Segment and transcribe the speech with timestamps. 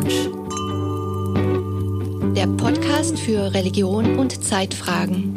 [0.00, 0.30] Lounge.
[2.34, 5.34] Der Podcast für Religion und Zeitfragen.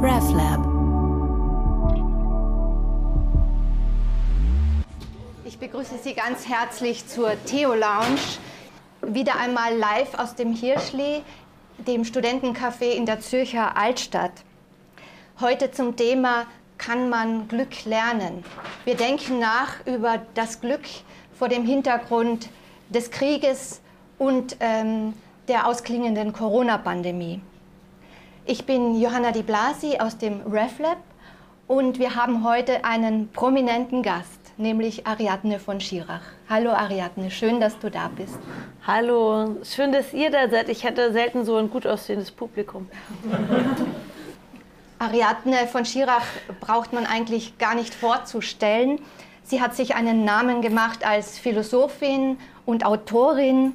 [0.00, 0.64] RevLab.
[5.44, 8.20] Ich begrüße Sie ganz herzlich zur Theo Lounge.
[9.02, 11.22] Wieder einmal live aus dem Hirschli,
[11.78, 14.32] dem Studentencafé in der Zürcher Altstadt.
[15.40, 16.46] Heute zum Thema
[16.78, 18.44] kann man Glück lernen.
[18.84, 20.82] Wir denken nach über das Glück
[21.38, 22.48] vor dem Hintergrund
[22.88, 23.80] des Krieges
[24.18, 25.14] und ähm,
[25.48, 27.40] der ausklingenden Corona-Pandemie.
[28.46, 30.98] Ich bin Johanna Di Blasi aus dem RefLab
[31.66, 36.22] und wir haben heute einen prominenten Gast, nämlich Ariadne von Schirach.
[36.48, 38.38] Hallo Ariadne, schön, dass du da bist.
[38.86, 40.68] Hallo, schön, dass ihr da seid.
[40.68, 42.88] Ich hatte selten so ein gut aussehendes Publikum.
[44.98, 46.24] Ariadne von Schirach
[46.60, 49.00] braucht man eigentlich gar nicht vorzustellen.
[49.48, 53.74] Sie hat sich einen Namen gemacht als Philosophin und Autorin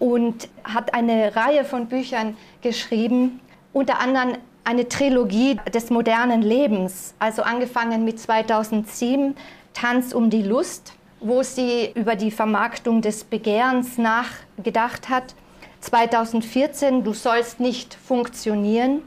[0.00, 3.40] und hat eine Reihe von Büchern geschrieben,
[3.72, 4.32] unter anderem
[4.64, 9.36] eine Trilogie des modernen Lebens, also angefangen mit 2007
[9.74, 15.36] Tanz um die Lust, wo sie über die Vermarktung des Begehrens nachgedacht hat.
[15.82, 19.02] 2014 Du sollst nicht funktionieren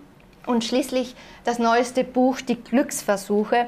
[0.46, 1.14] und schließlich
[1.44, 3.68] das neueste Buch Die Glücksversuche.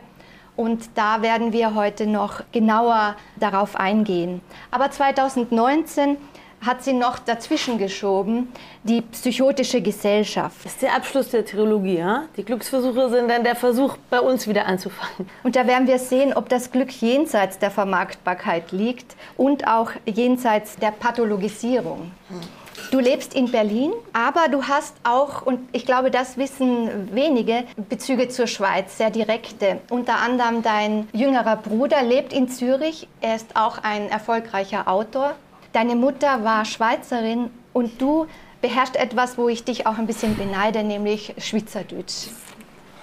[0.56, 4.42] Und da werden wir heute noch genauer darauf eingehen.
[4.70, 6.18] Aber 2019
[6.66, 8.52] hat sie noch dazwischen geschoben,
[8.84, 10.58] die psychotische Gesellschaft.
[10.64, 11.98] Das ist der Abschluss der Trilogie.
[11.98, 12.26] Ja?
[12.38, 15.28] Die Glücksversuche sind dann der Versuch, bei uns wieder anzufangen.
[15.44, 20.76] Und da werden wir sehen, ob das Glück jenseits der Vermarktbarkeit liegt und auch jenseits
[20.76, 22.12] der Pathologisierung.
[22.30, 22.42] Hm.
[22.90, 28.30] Du lebst in Berlin, aber du hast auch, und ich glaube, das wissen wenige, Bezüge
[28.30, 29.80] zur Schweiz, sehr direkte.
[29.90, 33.08] Unter anderem dein jüngerer Bruder lebt in Zürich.
[33.22, 35.36] Er ist auch ein erfolgreicher Autor.
[35.74, 38.28] Deine Mutter war Schweizerin und du
[38.62, 42.28] beherrschst etwas, wo ich dich auch ein bisschen beneide, nämlich Schweizerdeutsch.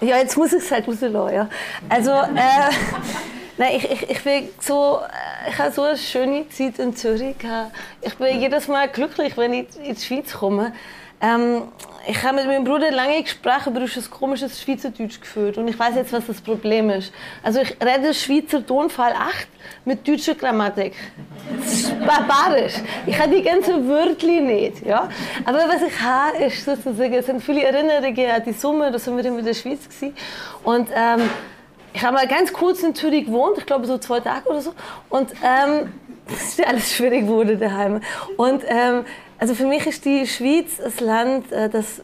[0.01, 1.49] Ja, jetzt muss ich es halt rauslassen, ja.
[1.89, 2.69] Also, äh,
[3.59, 5.01] nein, ich, ich, ich bin so,
[5.47, 7.35] ich habe so eine schöne Zeit in Zürich.
[8.01, 10.73] Ich bin jedes Mal glücklich, wenn ich in die Schweiz komme.
[11.21, 11.63] Ähm,
[12.07, 15.95] ich habe mit meinem Bruder lange Gespräche über ein komisches Schweizerdeutsch geführt und ich weiß
[15.95, 17.11] jetzt, was das Problem ist.
[17.43, 19.47] Also ich rede Schweizer Tonfall 8
[19.83, 20.93] mit deutscher Grammatik.
[21.59, 22.75] Das ist barbarisch.
[23.05, 24.85] Ich habe die ganzen Wörter nicht.
[24.85, 25.09] Ja?
[25.43, 29.17] Aber was ich habe, ist sozusagen, es sind viele Erinnerungen an die Summe, da sind
[29.17, 30.15] wir in der Schweiz gewesen.
[30.63, 31.29] Und ähm,
[31.93, 34.73] ich habe mal ganz kurz in Zürich gewohnt, ich glaube so zwei Tage oder so.
[35.09, 35.91] Und ähm,
[36.27, 38.01] das ist ja alles schwierig wurde daheim.
[38.37, 39.05] Und ähm,
[39.37, 42.01] also für mich ist die Schweiz ein Land, äh, das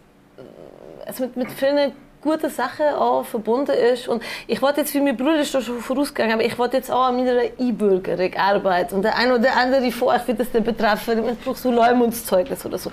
[1.06, 1.94] also mit, mit vielen
[2.25, 4.07] gute Sache auch verbunden ist.
[4.07, 7.03] Und ich wollte jetzt, wie mein Bruder ist schon vorausgegangen, aber ich wollte jetzt auch
[7.03, 8.96] an meiner E-Bürgerung arbeiten.
[8.96, 12.66] Und der eine oder andere vor, ich will das nicht betreffen, ich brauche so Leumundszeugnis
[12.66, 12.90] oder so.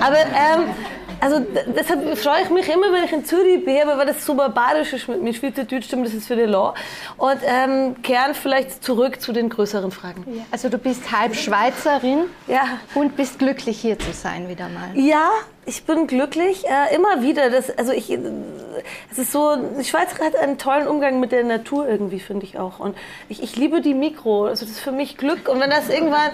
[0.00, 0.70] Aber, ähm,
[1.26, 1.44] also
[1.76, 5.08] deshalb freue ich mich immer, wenn ich in Zürich bin, weil das so barbarisch ist
[5.08, 6.74] mit mir, Schweizerdeutsch, das ist für die Law.
[7.16, 10.24] Und ähm, kehren vielleicht zurück zu den größeren Fragen.
[10.32, 10.44] Ja.
[10.52, 12.78] Also du bist halb Schweizerin ja.
[12.94, 14.90] und bist glücklich hier zu sein wieder mal.
[14.94, 15.30] Ja,
[15.66, 17.50] ich bin glücklich, äh, immer wieder.
[17.50, 18.16] Das, also ich,
[19.10, 22.56] es ist so, die Schweiz hat einen tollen Umgang mit der Natur irgendwie, finde ich
[22.56, 22.78] auch.
[22.78, 22.96] Und
[23.28, 24.46] ich, ich liebe die Mikro.
[24.46, 25.48] Also das ist für mich Glück.
[25.48, 26.30] Und wenn das irgendwann,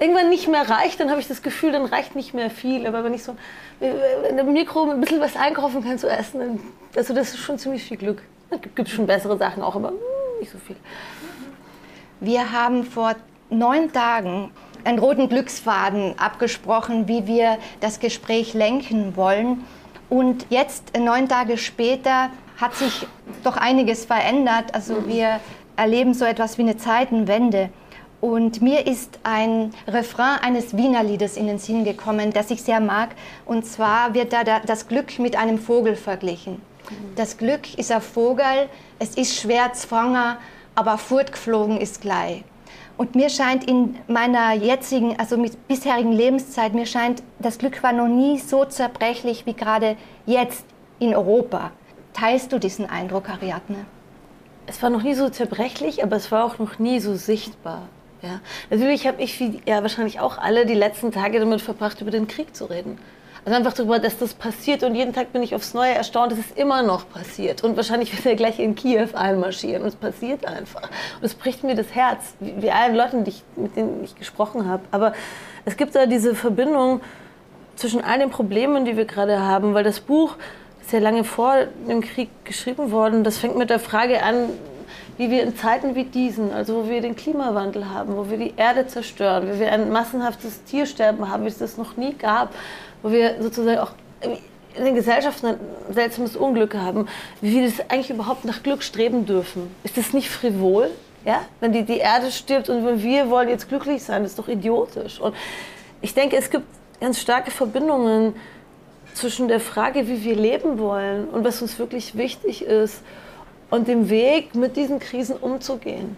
[0.00, 2.86] irgendwann nicht mehr reicht, dann habe ich das Gefühl, dann reicht nicht mehr viel.
[2.86, 3.36] Aber wenn ich so
[3.80, 6.60] in einem Mikro ein bisschen was einkaufen kann zu essen, dann,
[6.96, 8.22] also das ist schon ziemlich viel Glück.
[8.50, 9.92] Es gibt schon bessere Sachen auch, aber
[10.40, 10.76] nicht so viel.
[12.20, 13.16] Wir haben vor
[13.50, 14.50] neun Tagen
[14.84, 19.64] einen roten Glücksfaden abgesprochen, wie wir das Gespräch lenken wollen.
[20.08, 23.06] Und jetzt, neun Tage später, hat sich
[23.44, 24.74] doch einiges verändert.
[24.74, 25.40] Also wir
[25.76, 27.70] erleben so etwas wie eine Zeitenwende.
[28.20, 32.78] Und mir ist ein Refrain eines Wiener Liedes in den Sinn gekommen, das ich sehr
[32.78, 33.10] mag.
[33.46, 36.62] Und zwar wird da das Glück mit einem Vogel verglichen.
[37.16, 40.38] Das Glück ist ein Vogel, es ist schwer zwanger,
[40.74, 42.44] aber fortgeflogen ist gleich.
[43.02, 47.92] Und mir scheint in meiner jetzigen, also mit bisherigen Lebenszeit, mir scheint, das Glück war
[47.92, 50.64] noch nie so zerbrechlich wie gerade jetzt
[51.00, 51.72] in Europa.
[52.12, 53.86] Teilst du diesen Eindruck, Ariadne?
[54.68, 57.88] Es war noch nie so zerbrechlich, aber es war auch noch nie so sichtbar.
[58.22, 58.38] Ja.
[58.70, 62.28] Natürlich habe ich, wie ja, wahrscheinlich auch alle, die letzten Tage damit verbracht, über den
[62.28, 62.98] Krieg zu reden.
[63.44, 66.38] Also einfach darüber, dass das passiert und jeden Tag bin ich aufs Neue erstaunt, dass
[66.38, 67.64] es immer noch passiert.
[67.64, 70.82] Und wahrscheinlich wird er gleich in Kiew einmarschieren und es passiert einfach.
[70.82, 74.68] Und es bricht mir das Herz, wie, wie allen Leuten, ich, mit denen ich gesprochen
[74.68, 74.84] habe.
[74.92, 75.12] Aber
[75.64, 77.00] es gibt da diese Verbindung
[77.74, 80.36] zwischen all den Problemen, die wir gerade haben, weil das Buch
[80.80, 81.54] ist ja lange vor
[81.88, 83.24] dem Krieg geschrieben worden.
[83.24, 84.50] Das fängt mit der Frage an,
[85.18, 88.54] wie wir in Zeiten wie diesen, also wo wir den Klimawandel haben, wo wir die
[88.56, 92.54] Erde zerstören, wie wir ein massenhaftes Tiersterben haben, wie es das noch nie gab,
[93.02, 93.92] wo wir sozusagen auch
[94.74, 95.58] in den Gesellschaften ein
[95.90, 97.08] seltsames Unglück haben,
[97.40, 99.74] wie wir das eigentlich überhaupt nach Glück streben dürfen.
[99.84, 100.90] Ist das nicht frivol?
[101.24, 101.42] Ja?
[101.60, 105.20] Wenn die, die Erde stirbt und wir wollen jetzt glücklich sein, das ist doch idiotisch.
[105.20, 105.34] Und
[106.00, 106.64] ich denke, es gibt
[107.00, 108.34] ganz starke Verbindungen
[109.14, 113.02] zwischen der Frage, wie wir leben wollen und was uns wirklich wichtig ist
[113.70, 116.16] und dem Weg, mit diesen Krisen umzugehen.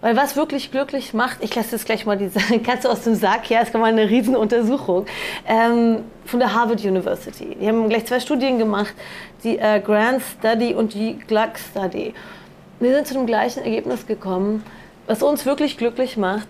[0.00, 3.50] Weil was wirklich glücklich macht, ich lasse jetzt gleich mal diese Katze aus dem Sack,
[3.50, 5.06] ja, es kann mal eine Riesenuntersuchung
[5.46, 7.56] ähm, von der Harvard University.
[7.60, 8.94] Die haben gleich zwei Studien gemacht,
[9.42, 12.14] die äh, Grant Study und die Gluck Study.
[12.78, 14.62] Wir sind zu dem gleichen Ergebnis gekommen.
[15.08, 16.46] Was uns wirklich glücklich macht,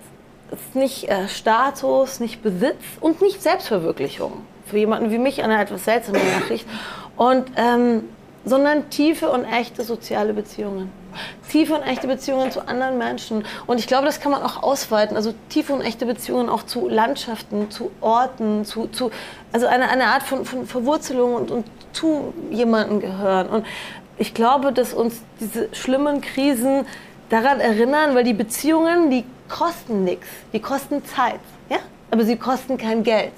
[0.51, 4.33] ist nicht äh, Status, nicht Besitz und nicht Selbstverwirklichung.
[4.67, 6.67] Für jemanden wie mich eine etwas seltsame Nachricht.
[7.17, 8.05] Und, ähm,
[8.45, 10.91] sondern tiefe und echte soziale Beziehungen
[11.49, 13.45] tiefe und echte Beziehungen zu anderen Menschen.
[13.67, 15.17] Und ich glaube, das kann man auch ausweiten.
[15.17, 19.11] Also tiefe und echte Beziehungen auch zu Landschaften, zu Orten, zu, zu
[19.53, 23.49] also eine, eine Art von, von Verwurzelung und, und zu jemandem gehören.
[23.49, 23.67] Und
[24.19, 26.87] ich glaube, dass uns diese schlimmen Krisen
[27.31, 31.41] daran erinnern, weil die Beziehungen, die kosten nichts, die kosten Zeit,
[31.71, 31.79] ja?
[32.11, 33.33] aber sie kosten kein Geld.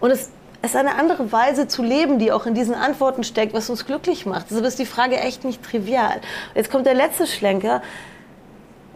[0.00, 0.30] Und es
[0.64, 3.84] es ist eine andere Weise zu leben, die auch in diesen Antworten steckt, was uns
[3.84, 4.46] glücklich macht.
[4.48, 6.22] Deshalb ist die Frage echt nicht trivial.
[6.54, 7.82] Jetzt kommt der letzte Schlenker.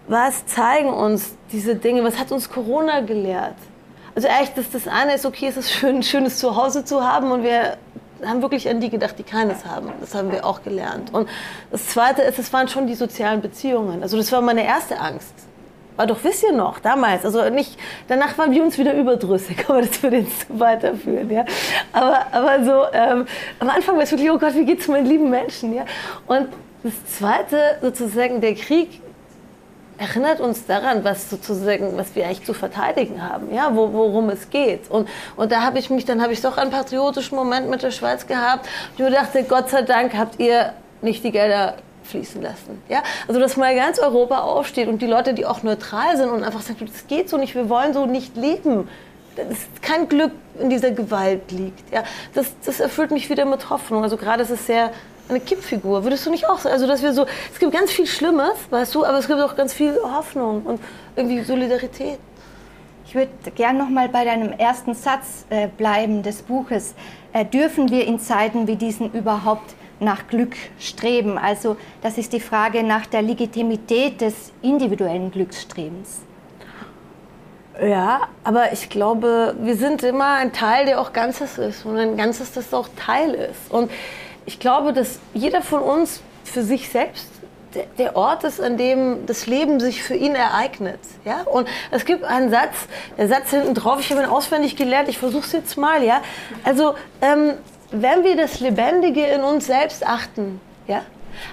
[0.06, 2.02] Was zeigen uns diese Dinge?
[2.04, 3.56] Was hat uns Corona gelehrt?
[4.14, 7.30] Also echt, dass das eine ist, okay, es ist schön, ein schönes Zuhause zu haben
[7.30, 7.76] und wir
[8.24, 9.92] haben wirklich an die gedacht, die keines haben.
[10.00, 11.12] Das haben wir auch gelernt.
[11.12, 11.28] Und
[11.70, 14.02] das Zweite ist, es waren schon die sozialen Beziehungen.
[14.02, 15.34] Also das war meine erste Angst
[15.98, 19.82] war doch, wisst ihr noch, damals, also nicht, danach waren wir uns wieder überdrüssig, aber
[19.82, 21.44] das würde jetzt zu weiterführen, ja.
[21.92, 23.26] Aber, aber so, ähm,
[23.58, 25.84] am Anfang war es wirklich, oh Gott, wie geht's meinen lieben Menschen, ja.
[26.28, 26.48] Und
[26.84, 29.00] das Zweite, sozusagen, der Krieg
[29.98, 34.50] erinnert uns daran, was sozusagen, was wir eigentlich zu verteidigen haben, ja, wo, worum es
[34.50, 34.88] geht.
[34.88, 37.90] Und, und da habe ich mich, dann habe ich doch einen patriotischen Moment mit der
[37.90, 38.68] Schweiz gehabt.
[38.92, 41.74] Ich mir dachte, Gott sei Dank habt ihr nicht die Gelder
[42.08, 42.82] fließen lassen.
[42.88, 43.02] Ja?
[43.26, 46.62] Also dass mal ganz Europa aufsteht und die Leute, die auch neutral sind und einfach
[46.62, 48.88] sagen, das geht so nicht, wir wollen so nicht leben.
[49.36, 51.92] Dass kein Glück in dieser Gewalt liegt.
[51.92, 52.02] Ja?
[52.34, 54.02] Das, das erfüllt mich wieder mit Hoffnung.
[54.02, 54.90] Also gerade ist es sehr
[55.28, 56.04] eine Kippfigur.
[56.04, 56.72] Würdest du nicht auch sagen?
[56.72, 59.56] Also dass wir so, es gibt ganz viel Schlimmes, weißt du, aber es gibt auch
[59.56, 60.80] ganz viel Hoffnung und
[61.16, 62.18] irgendwie Solidarität.
[63.06, 66.94] Ich würde gerne noch mal bei deinem ersten Satz äh, bleiben des Buches.
[67.32, 71.38] Äh, dürfen wir in Zeiten wie diesen überhaupt nach Glück streben.
[71.38, 76.20] Also das ist die Frage nach der Legitimität des individuellen Glücksstrebens.
[77.80, 82.16] Ja, aber ich glaube, wir sind immer ein Teil, der auch Ganzes ist und ein
[82.16, 83.70] Ganzes, das auch Teil ist.
[83.70, 83.90] Und
[84.46, 87.28] ich glaube, dass jeder von uns für sich selbst
[87.98, 90.98] der Ort ist, an dem das Leben sich für ihn ereignet.
[91.24, 91.42] Ja?
[91.42, 92.74] Und es gibt einen Satz,
[93.16, 96.02] der Satz hinten drauf, ich habe ihn auswendig gelernt, ich versuche es jetzt mal.
[96.02, 96.22] Ja?
[96.64, 97.54] Also, ähm,
[97.90, 101.02] wenn wir das Lebendige in uns selbst achten, ja,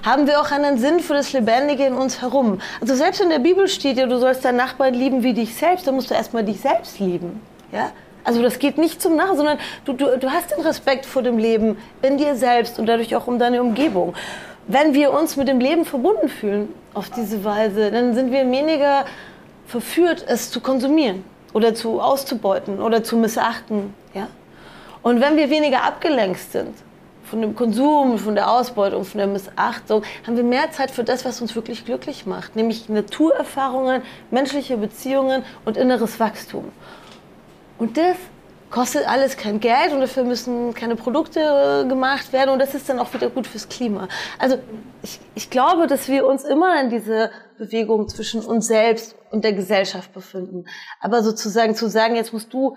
[0.03, 2.59] haben wir auch einen Sinn für das Lebendige in uns herum.
[2.81, 5.87] Also selbst in der Bibel steht ja, du sollst deinen Nachbarn lieben wie dich selbst,
[5.87, 7.41] dann musst du erstmal dich selbst lieben.
[7.71, 7.91] Ja?
[8.23, 11.37] Also das geht nicht zum Nach, sondern du, du, du hast den Respekt vor dem
[11.37, 14.15] Leben in dir selbst und dadurch auch um deine Umgebung.
[14.67, 19.05] Wenn wir uns mit dem Leben verbunden fühlen auf diese Weise, dann sind wir weniger
[19.67, 23.93] verführt, es zu konsumieren oder zu auszubeuten oder zu missachten.
[24.15, 24.27] Ja?
[25.05, 26.74] Und wenn wir weniger abgelenkt sind
[27.25, 31.25] von dem Konsum, von der Ausbeutung, von der Missachtung, haben wir mehr Zeit für das,
[31.25, 36.71] was uns wirklich glücklich macht, nämlich Naturerfahrungen, menschliche Beziehungen und inneres Wachstum.
[37.77, 38.15] Und das
[38.71, 42.89] kostet alles kein Geld und dafür müssen keine Produkte äh, gemacht werden und das ist
[42.89, 44.07] dann auch wieder gut fürs Klima.
[44.39, 44.57] Also
[45.03, 49.53] ich, ich glaube, dass wir uns immer in diese Bewegung zwischen uns selbst und der
[49.53, 50.65] Gesellschaft befinden.
[51.00, 52.75] Aber sozusagen zu sagen, jetzt musst du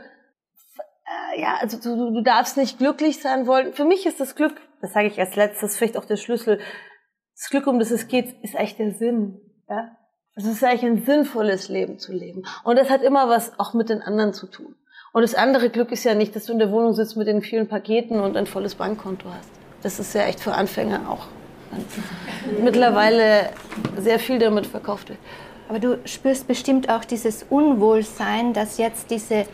[1.39, 3.73] ja, also du, du darfst nicht glücklich sein wollen.
[3.73, 6.59] Für mich ist das Glück, das sage ich als letztes, vielleicht auch der Schlüssel.
[7.37, 9.41] Das Glück, um das es geht, ist eigentlich der Sinn.
[9.69, 9.97] Ja?
[10.35, 12.45] Es ist eigentlich ein sinnvolles Leben zu leben.
[12.65, 14.75] Und das hat immer was auch mit den anderen zu tun.
[15.13, 17.41] Und das andere Glück ist ja nicht, dass du in der Wohnung sitzt mit den
[17.43, 19.51] vielen Paketen und ein volles Bankkonto hast.
[19.83, 21.27] Das ist ja echt für Anfänger auch
[22.63, 23.51] mittlerweile
[23.99, 25.19] sehr viel damit verkauft wird.
[25.69, 29.45] Aber du spürst bestimmt auch dieses Unwohlsein, dass jetzt diese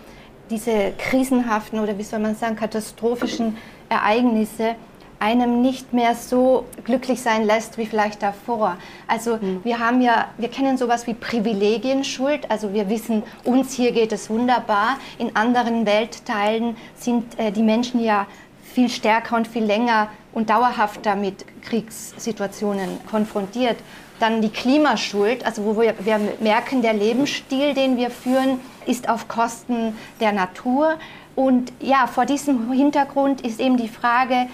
[0.51, 3.57] diese krisenhaften oder wie soll man sagen, katastrophischen
[3.89, 4.77] Ereignisse
[5.19, 8.77] einem nicht mehr so glücklich sein lässt wie vielleicht davor.
[9.07, 9.61] Also mhm.
[9.65, 12.51] wir haben ja, wir kennen sowas wie Privilegienschuld.
[12.51, 14.99] Also wir wissen, uns hier geht es wunderbar.
[15.19, 18.27] In anderen Weltteilen sind äh, die Menschen ja
[18.63, 23.77] viel stärker und viel länger und dauerhafter mit Kriegssituationen konfrontiert.
[24.21, 29.29] dann die Klimaschuld, also wo wir, wir merken, der Lebensstil, den wir führen, ist auf
[29.29, 30.99] Kosten der Natur.
[31.37, 34.47] Und ja, vor diesem Hintergrund ist eben die Frage,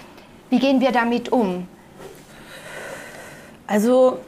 [0.49, 1.67] wie gehen wir damit um?
[3.67, 4.19] Also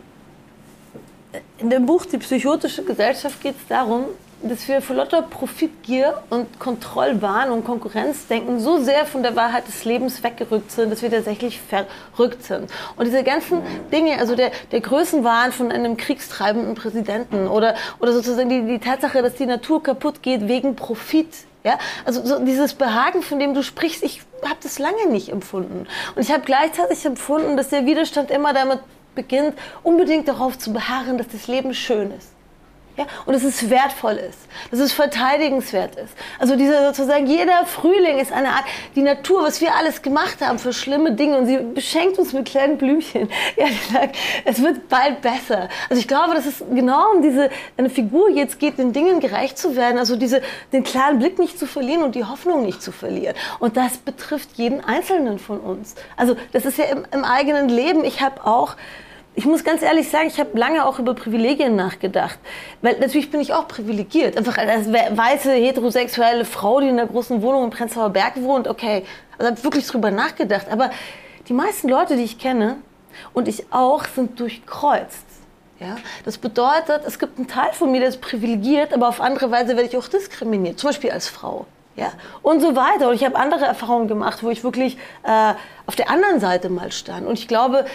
[1.57, 4.05] in dem Buch Die psychotische Gesellschaft geht es darum,
[4.49, 9.85] dass wir vor lauter Profitgier und Kontrollwahn und Konkurrenzdenken so sehr von der Wahrheit des
[9.85, 12.69] Lebens weggerückt sind, dass wir tatsächlich verrückt sind.
[12.97, 18.49] Und diese ganzen Dinge, also der, der Größenwahn von einem kriegstreibenden Präsidenten oder, oder sozusagen
[18.49, 21.29] die, die Tatsache, dass die Natur kaputt geht wegen Profit,
[21.63, 25.87] ja, also so dieses Behagen, von dem du sprichst, ich habe das lange nicht empfunden.
[26.15, 28.79] Und ich habe gleichzeitig empfunden, dass der Widerstand immer damit
[29.15, 32.32] beginnt, unbedingt darauf zu beharren, dass das Leben schön ist.
[32.95, 34.37] Ja, und dass es wertvoll ist,
[34.69, 36.13] dass es verteidigenswert ist.
[36.37, 40.59] Also dieser sozusagen, jeder Frühling ist eine Art, die Natur, was wir alles gemacht haben
[40.59, 43.29] für schlimme Dinge und sie beschenkt uns mit kleinen Blümchen.
[43.55, 45.69] Ja, sagt, es wird bald besser.
[45.89, 49.57] Also ich glaube, dass es genau um diese, eine Figur jetzt geht, den Dingen gerecht
[49.57, 52.91] zu werden, also diese, den klaren Blick nicht zu verlieren und die Hoffnung nicht zu
[52.91, 53.35] verlieren.
[53.59, 55.95] Und das betrifft jeden Einzelnen von uns.
[56.17, 58.03] Also das ist ja im, im eigenen Leben.
[58.03, 58.75] Ich habe auch
[59.35, 62.37] ich muss ganz ehrlich sagen, ich habe lange auch über Privilegien nachgedacht.
[62.81, 64.37] Weil natürlich bin ich auch privilegiert.
[64.37, 69.05] Einfach als weiße, heterosexuelle Frau, die in einer großen Wohnung in Prenzlauer Berg wohnt, okay.
[69.37, 70.67] Also habe wirklich drüber nachgedacht.
[70.69, 70.91] Aber
[71.47, 72.77] die meisten Leute, die ich kenne,
[73.33, 75.25] und ich auch, sind durchkreuzt.
[75.79, 75.97] Ja?
[76.25, 79.75] Das bedeutet, es gibt einen Teil von mir, der ist privilegiert, aber auf andere Weise
[79.75, 80.79] werde ich auch diskriminiert.
[80.79, 81.65] Zum Beispiel als Frau.
[81.95, 82.11] Ja,
[82.41, 83.09] und so weiter.
[83.09, 85.53] Und ich habe andere Erfahrungen gemacht, wo ich wirklich äh,
[85.85, 87.27] auf der anderen Seite mal stand.
[87.27, 87.85] Und ich glaube,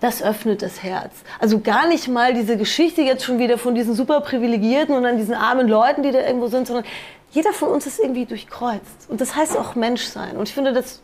[0.00, 1.12] das öffnet das Herz.
[1.38, 5.16] Also gar nicht mal diese Geschichte jetzt schon wieder von diesen super privilegierten und dann
[5.16, 6.84] diesen armen Leuten, die da irgendwo sind, sondern
[7.30, 9.08] jeder von uns ist irgendwie durchkreuzt.
[9.08, 10.36] Und das heißt auch Menschsein.
[10.36, 11.02] Und ich finde, dass,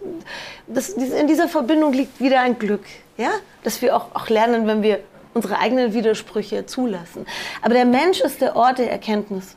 [0.67, 2.85] dass in dieser Verbindung liegt wieder ein Glück.
[3.19, 3.31] Ja?
[3.63, 5.01] Dass wir auch, auch lernen, wenn wir
[5.35, 7.27] unsere eigenen Widersprüche zulassen.
[7.61, 9.57] Aber der Mensch ist der Ort der Erkenntnis.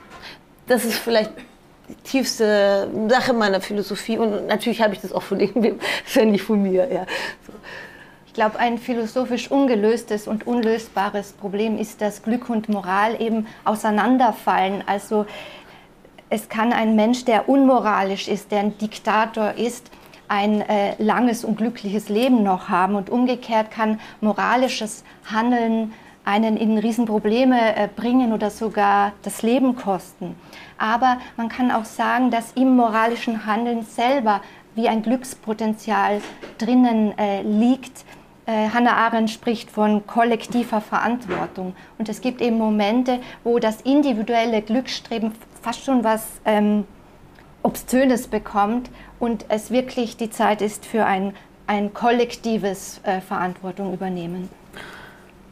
[0.68, 1.32] Das ist vielleicht
[1.88, 4.18] die tiefste Sache meiner Philosophie.
[4.18, 6.92] Und natürlich habe ich das auch von irgendwem, das ist ja nicht von mir.
[6.92, 7.06] Ja.
[7.46, 7.54] So
[8.38, 14.84] glaube, ein philosophisch ungelöstes und unlösbares Problem ist, dass Glück und Moral eben auseinanderfallen.
[14.86, 15.26] Also
[16.30, 19.90] es kann ein Mensch, der unmoralisch ist, der ein Diktator ist,
[20.28, 22.94] ein äh, langes und glückliches Leben noch haben.
[22.94, 30.36] Und umgekehrt kann moralisches Handeln einen in Riesenprobleme äh, bringen oder sogar das Leben kosten.
[30.78, 34.42] Aber man kann auch sagen, dass im moralischen Handeln selber
[34.76, 36.22] wie ein Glückspotenzial
[36.60, 38.06] drinnen äh, liegt,
[38.52, 41.76] Hannah Arendt spricht von kollektiver Verantwortung.
[41.98, 46.86] Und es gibt eben Momente, wo das individuelle Glücksstreben fast schon was ähm,
[47.64, 48.90] Obszönes bekommt
[49.20, 51.34] und es wirklich die Zeit ist für ein,
[51.66, 54.50] ein kollektives äh, Verantwortung übernehmen.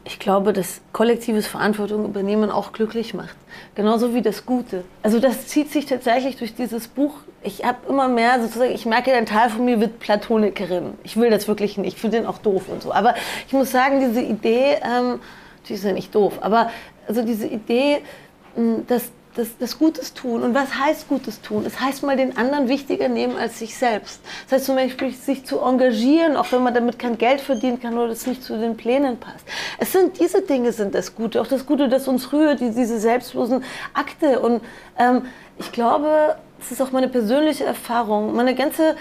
[0.06, 3.34] Ich glaube, dass kollektives Verantwortung übernehmen auch glücklich macht.
[3.74, 4.84] Genauso wie das Gute.
[5.02, 7.14] Also das zieht sich tatsächlich durch dieses Buch.
[7.42, 10.92] Ich habe immer mehr sozusagen, ich merke, ein Teil von mir wird Platonikerin.
[11.02, 11.96] Ich will das wirklich nicht.
[11.96, 12.92] Ich finde den auch doof und so.
[12.92, 13.16] Aber
[13.48, 15.18] ich muss sagen, diese Idee, ähm,
[15.68, 16.70] die ist ja nicht doof, aber
[17.08, 17.98] also diese Idee,
[18.86, 20.42] dass das, das Gutes tun.
[20.42, 21.64] Und was heißt Gutes tun?
[21.66, 24.20] Es heißt mal den anderen wichtiger nehmen als sich selbst.
[24.44, 27.96] Das heißt zum Beispiel, sich zu engagieren, auch wenn man damit kein Geld verdienen kann
[27.96, 29.46] oder das nicht zu den Plänen passt.
[29.78, 33.62] Es sind diese Dinge sind das Gute, auch das Gute, das uns rührt, diese selbstlosen
[33.94, 34.40] Akte.
[34.40, 34.62] Und
[34.98, 35.22] ähm,
[35.58, 38.34] ich glaube, das ist auch meine persönliche Erfahrung.
[38.34, 38.96] Meine ganze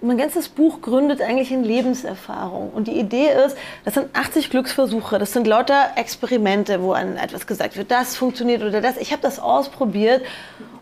[0.00, 2.70] mein ganzes Buch gründet eigentlich in Lebenserfahrung.
[2.70, 7.46] Und die Idee ist, das sind 80 Glücksversuche, das sind lauter Experimente, wo an etwas
[7.46, 8.96] gesagt wird, das funktioniert oder das.
[8.96, 10.22] Ich habe das ausprobiert.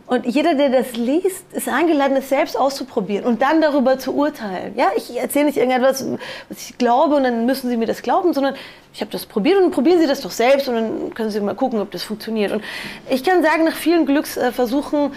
[0.06, 4.74] Und jeder, der das liest, ist eingeladen, es selbst auszuprobieren und dann darüber zu urteilen.
[4.76, 6.06] Ja, ich erzähle nicht irgendetwas,
[6.48, 8.54] was ich glaube und dann müssen Sie mir das glauben, sondern
[8.94, 11.56] ich habe das probiert und probieren Sie das doch selbst und dann können Sie mal
[11.56, 12.52] gucken, ob das funktioniert.
[12.52, 12.62] Und
[13.10, 15.10] ich kann sagen, nach vielen Glücksversuchen,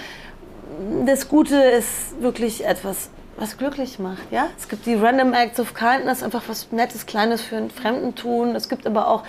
[1.06, 4.31] das Gute ist wirklich etwas was glücklich macht.
[4.31, 4.50] Ja?
[4.58, 8.55] Es gibt die Random Acts of Kindness, einfach was Nettes, Kleines für einen Fremden tun.
[8.55, 9.24] Es gibt aber auch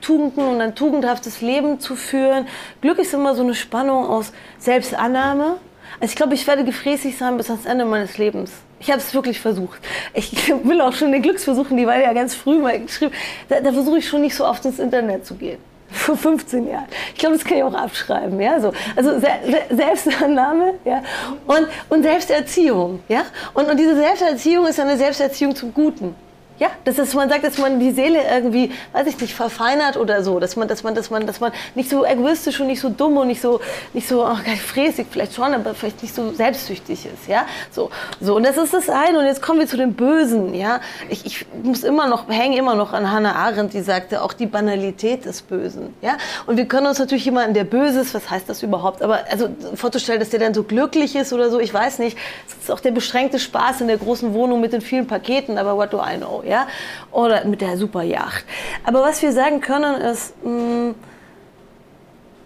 [0.00, 2.46] Tugenden und ein tugendhaftes Leben zu führen.
[2.80, 5.56] Glück ist immer so eine Spannung aus Selbstannahme.
[6.00, 8.52] Also ich glaube, ich werde gefräßig sein bis ans Ende meines Lebens.
[8.78, 9.80] Ich habe es wirklich versucht.
[10.12, 13.12] Ich will auch schon den Glücksversuchen, die waren ja ganz früh mal geschrieben.
[13.48, 15.58] Da, da versuche ich schon nicht so oft ins Internet zu gehen
[15.96, 16.86] vor 15 Jahren.
[17.14, 18.40] Ich glaube, das kann ich auch abschreiben.
[18.40, 18.60] Ja?
[18.60, 19.28] So, also Se
[19.70, 21.02] Selbstannahme ja?
[21.46, 23.00] und, und Selbsterziehung.
[23.08, 23.24] Ja?
[23.54, 26.14] Und, und diese Selbsterziehung ist eine Selbsterziehung zum Guten.
[26.58, 30.22] Ja, das ist, man sagt, dass man die Seele irgendwie, weiß ich nicht, verfeinert oder
[30.22, 32.88] so, dass man, dass man, dass man, dass man nicht so egoistisch und nicht so
[32.88, 33.60] dumm und nicht so,
[33.92, 38.36] nicht so, ach, fräsig vielleicht schon, aber vielleicht nicht so selbstsüchtig ist, ja, so, so.
[38.36, 39.18] Und das ist das eine.
[39.18, 40.80] Und jetzt kommen wir zu dem Bösen, ja.
[41.10, 44.46] Ich, ich muss immer noch, hänge immer noch an Hannah Arendt, die sagte, auch die
[44.46, 46.16] Banalität des Bösen, ja.
[46.46, 49.02] Und wir können uns natürlich jemanden, der böse ist, was heißt das überhaupt?
[49.02, 52.16] Aber also vorzustellen, dass der dann so glücklich ist oder so, ich weiß nicht.
[52.48, 55.76] Es ist auch der beschränkte Spaß in der großen Wohnung mit den vielen Paketen, aber
[55.76, 56.42] what do I know?
[56.46, 56.66] Ja,
[57.12, 58.44] oder mit der Superjacht.
[58.84, 60.94] Aber was wir sagen können ist, mh, mm,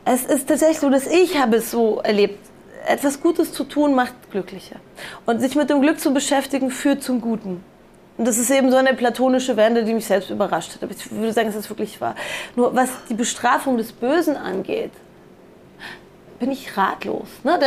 [0.04, 2.38] es ist tatsächlich so, dass ich habe es so erlebt,
[2.86, 4.76] etwas Gutes zu tun macht glücklicher.
[5.26, 7.62] Und sich mit dem Glück zu beschäftigen führt zum Guten.
[8.16, 10.82] Und das ist eben so eine platonische Wende, die mich selbst überrascht hat.
[10.82, 12.14] Aber ich würde sagen, dass das wirklich wahr.
[12.56, 14.92] Nur was die Bestrafung des Bösen angeht,
[16.38, 17.28] bin ich ratlos.
[17.44, 17.58] Ne?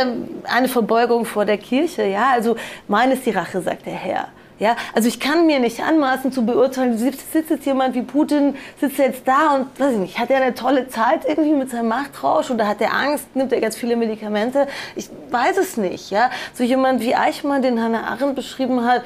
[0.44, 2.30] Eine Verbeugung vor der Kirche, ja.
[2.32, 2.56] Also
[2.88, 4.28] mein ist die Rache, sagt der Herr.
[4.64, 8.56] Ja, also ich kann mir nicht anmaßen zu beurteilen, sitzt, sitzt jetzt jemand wie Putin,
[8.80, 11.88] sitzt jetzt da und weiß ich nicht, hat er eine tolle Zeit irgendwie mit seinem
[11.88, 14.66] Machtrausch oder hat er Angst, nimmt er ganz viele Medikamente?
[14.96, 16.10] Ich weiß es nicht.
[16.10, 19.02] Ja, so jemand wie Eichmann, den Hannah Arendt beschrieben hat,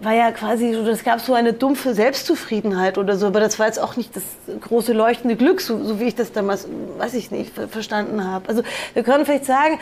[0.00, 3.80] war ja quasi es gab so eine dumpfe Selbstzufriedenheit oder so, aber das war jetzt
[3.80, 4.24] auch nicht das
[4.60, 6.68] große leuchtende Glück, so, so wie ich das damals,
[6.98, 8.46] weiß ich nicht, verstanden habe.
[8.46, 9.78] Also wir können vielleicht sagen,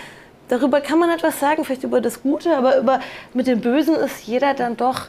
[0.51, 3.01] darüber kann man etwas sagen, vielleicht über das Gute, aber über,
[3.33, 5.09] mit dem Bösen ist jeder dann doch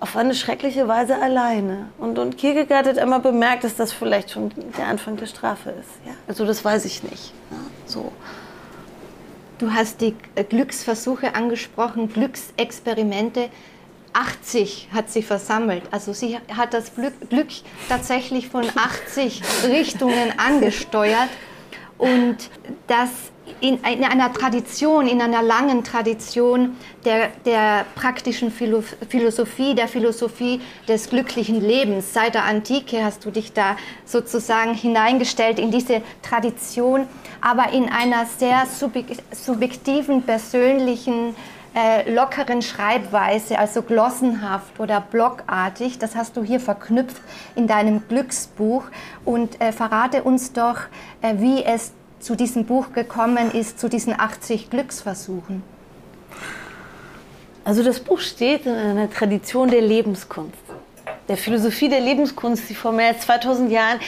[0.00, 1.88] auf eine schreckliche Weise alleine.
[1.98, 5.90] Und, und Kierkegaard hat immer bemerkt, dass das vielleicht schon der Anfang der Strafe ist.
[6.04, 6.12] Ja?
[6.26, 7.32] Also das weiß ich nicht.
[7.50, 7.56] Ja?
[7.86, 8.12] So.
[9.58, 10.16] Du hast die
[10.48, 13.48] Glücksversuche angesprochen, Glücksexperimente.
[14.12, 15.82] 80 hat sie versammelt.
[15.90, 17.48] Also sie hat das Glück, Glück
[17.88, 21.30] tatsächlich von 80 Richtungen angesteuert.
[21.98, 22.36] Und
[22.86, 23.08] das
[23.60, 31.10] in, in, einer Tradition, in einer langen Tradition der, der praktischen Philosophie, der Philosophie des
[31.10, 32.14] glücklichen Lebens.
[32.14, 37.06] Seit der Antike hast du dich da sozusagen hineingestellt in diese Tradition,
[37.40, 38.66] aber in einer sehr
[39.32, 41.34] subjektiven, persönlichen,
[41.74, 45.98] äh, lockeren Schreibweise, also glossenhaft oder blockartig.
[45.98, 47.20] Das hast du hier verknüpft
[47.56, 48.84] in deinem Glücksbuch.
[49.24, 50.78] Und äh, verrate uns doch,
[51.20, 51.92] äh, wie es
[52.24, 55.62] zu diesem Buch gekommen ist, zu diesen 80 Glücksversuchen?
[57.64, 60.56] Also das Buch steht in einer Tradition der Lebenskunst,
[61.28, 64.00] der Philosophie der Lebenskunst, die vor mehr als 2000 Jahren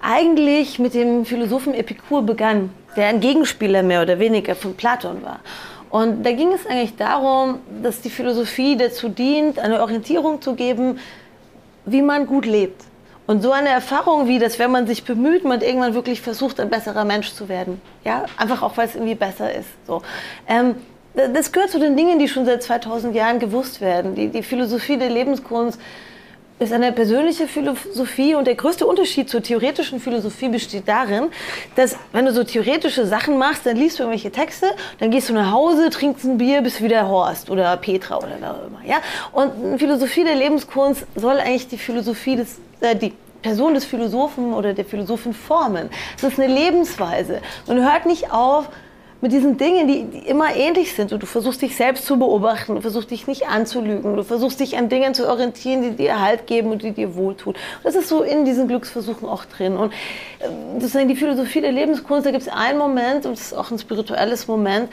[0.00, 5.40] eigentlich mit dem Philosophen Epikur begann, der ein Gegenspieler mehr oder weniger von Platon war.
[5.90, 10.98] Und da ging es eigentlich darum, dass die Philosophie dazu dient, eine Orientierung zu geben,
[11.84, 12.84] wie man gut lebt.
[13.26, 16.68] Und so eine Erfahrung wie, dass wenn man sich bemüht, man irgendwann wirklich versucht, ein
[16.68, 17.80] besserer Mensch zu werden.
[18.04, 19.68] Ja, einfach auch, weil es irgendwie besser ist.
[19.86, 20.02] So.
[20.46, 20.74] Ähm,
[21.14, 24.14] das gehört zu den Dingen, die schon seit 2000 Jahren gewusst werden.
[24.14, 25.80] Die, die Philosophie der Lebenskunst
[26.58, 31.28] ist eine persönliche Philosophie und der größte Unterschied zur theoretischen Philosophie besteht darin,
[31.74, 34.66] dass wenn du so theoretische Sachen machst, dann liest du irgendwelche Texte,
[35.00, 38.52] dann gehst du nach Hause, trinkst ein Bier, bist wieder Horst oder Petra oder wer
[38.52, 38.80] auch immer.
[38.86, 38.96] Ja?
[39.32, 43.12] Und Philosophie der Lebenskunst soll eigentlich die Philosophie des, äh, die
[43.42, 45.90] Person des Philosophen oder der Philosophin formen.
[46.20, 48.68] Das ist eine Lebensweise und hört nicht auf,
[49.24, 51.10] mit diesen Dingen, die, die, immer ähnlich sind.
[51.10, 54.76] Und du versuchst dich selbst zu beobachten, du versuchst dich nicht anzulügen, du versuchst dich
[54.76, 57.54] an Dingen zu orientieren, die dir Halt geben und die dir wohltun.
[57.54, 59.78] Und das ist so in diesen Glücksversuchen auch drin.
[59.78, 59.94] Und
[60.42, 63.70] ähm, ist die Philosophie der Lebenskunst, da gibt es einen Moment, und das ist auch
[63.70, 64.90] ein spirituelles Moment,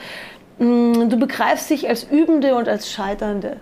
[0.58, 3.58] mm, du begreifst dich als Übende und als Scheiternde.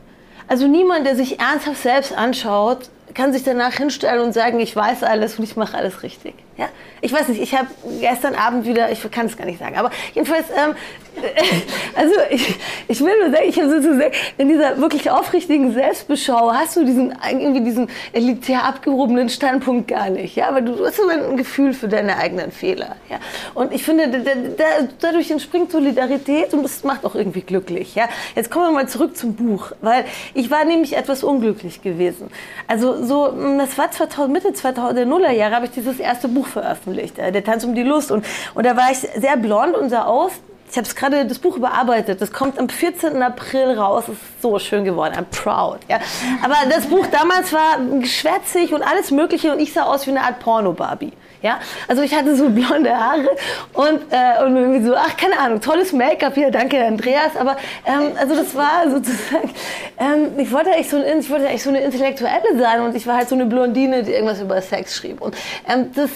[0.47, 5.03] Also niemand, der sich ernsthaft selbst anschaut, kann sich danach hinstellen und sagen, ich weiß
[5.03, 6.35] alles und ich mache alles richtig.
[6.61, 6.69] Ja?
[7.01, 7.69] Ich weiß nicht, ich habe
[8.01, 10.75] gestern Abend wieder, ich kann es gar nicht sagen, aber jedenfalls, ähm,
[11.97, 12.55] also ich,
[12.87, 17.17] ich will nur sagen, ich habe sozusagen in dieser wirklich aufrichtigen Selbstbeschau hast du diesen
[17.31, 21.89] irgendwie diesen elitär abgehobenen Standpunkt gar nicht, ja, aber du hast immer ein Gefühl für
[21.89, 23.19] deine eigenen Fehler, ja.
[23.55, 24.65] Und ich finde, da, da,
[25.01, 28.07] dadurch entspringt Solidarität und das macht auch irgendwie glücklich, ja.
[28.37, 32.29] Jetzt kommen wir mal zurück zum Buch, weil ich war nämlich etwas unglücklich gewesen.
[32.67, 37.33] Also so, das war 2000, Mitte 2000 Nullerjahre habe ich dieses erste Buch veröffentlicht, äh,
[37.33, 38.11] der Tanz um die Lust.
[38.11, 40.33] Und, und da war ich sehr blond und sah aus.
[40.71, 42.21] Ich habe gerade das Buch überarbeitet.
[42.21, 43.21] Das kommt am 14.
[43.23, 44.05] April raus.
[44.09, 45.15] Ist so schön geworden.
[45.15, 45.81] I'm proud.
[45.89, 45.99] Ja.
[46.45, 50.23] Aber das Buch damals war schwätzig und alles Mögliche und ich sah aus wie eine
[50.23, 51.13] Art Porno-Barbie.
[51.43, 51.61] Ja?
[51.89, 53.29] Also ich hatte so blonde Haare
[53.73, 57.37] und, äh, und irgendwie so, ach keine Ahnung, tolles Make-up hier, danke Andreas.
[57.39, 59.51] Aber ähm, also das war sozusagen,
[59.99, 63.35] ähm, ich wollte eigentlich so, eigentlich so eine Intellektuelle sein und ich war halt so
[63.35, 65.21] eine Blondine, die irgendwas über Sex schrieb.
[65.21, 65.35] Und
[65.69, 66.11] ähm, das,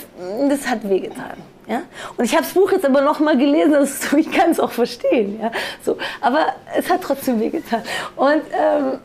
[0.48, 1.36] das hat wehgetan.
[1.66, 1.82] Ja?
[2.16, 4.72] Und ich habe das Buch jetzt aber noch mal gelesen, also ich kann es auch
[4.72, 5.40] verstehen.
[5.40, 5.50] Ja?
[5.82, 7.82] So, aber es hat trotzdem wehgetan.
[8.16, 8.98] Und ähm,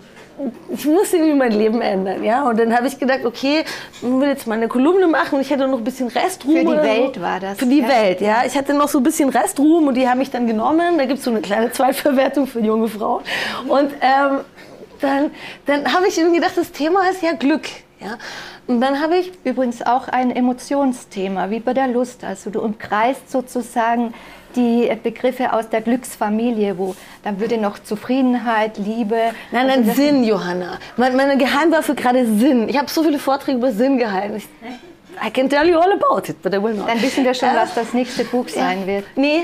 [0.70, 2.48] ich musste irgendwie mein Leben ändern, ja.
[2.48, 5.52] Und dann habe ich gedacht, okay, ich will jetzt mal eine Kolumne machen und ich
[5.52, 6.56] hatte noch ein bisschen Restruhm.
[6.56, 7.22] Für die Welt so.
[7.22, 7.90] war das, Für die ja.
[7.90, 8.44] Welt, ja.
[8.46, 10.98] Ich hatte noch so ein bisschen Restruhm und die haben mich dann genommen.
[10.98, 13.24] Da gibt es so eine kleine Zweitverwertung für junge Frauen.
[13.68, 14.40] Und ähm,
[15.02, 15.32] dann,
[15.66, 17.68] dann habe ich irgendwie gedacht, das Thema ist ja Glück,
[18.02, 18.18] ja.
[18.68, 22.24] Und dann habe ich Übrigens auch ein Emotionsthema, wie bei der Lust.
[22.24, 24.14] Also du umkreist sozusagen
[24.56, 29.16] die Begriffe aus der Glücksfamilie, wo dann würde noch Zufriedenheit, Liebe.
[29.52, 30.80] Nein, also nein, das- Sinn, Johanna.
[30.98, 32.68] Meine, meine Geheimwaffe gerade Sinn.
[32.70, 34.38] Ich habe so viele Vorträge über Sinn gehalten.
[34.38, 34.48] Ich,
[35.26, 36.90] I can tell you all about it, but I will not.
[36.90, 39.06] Dann wissen wir schon, Äh, was das nächste Buch sein wird.
[39.16, 39.44] Nee.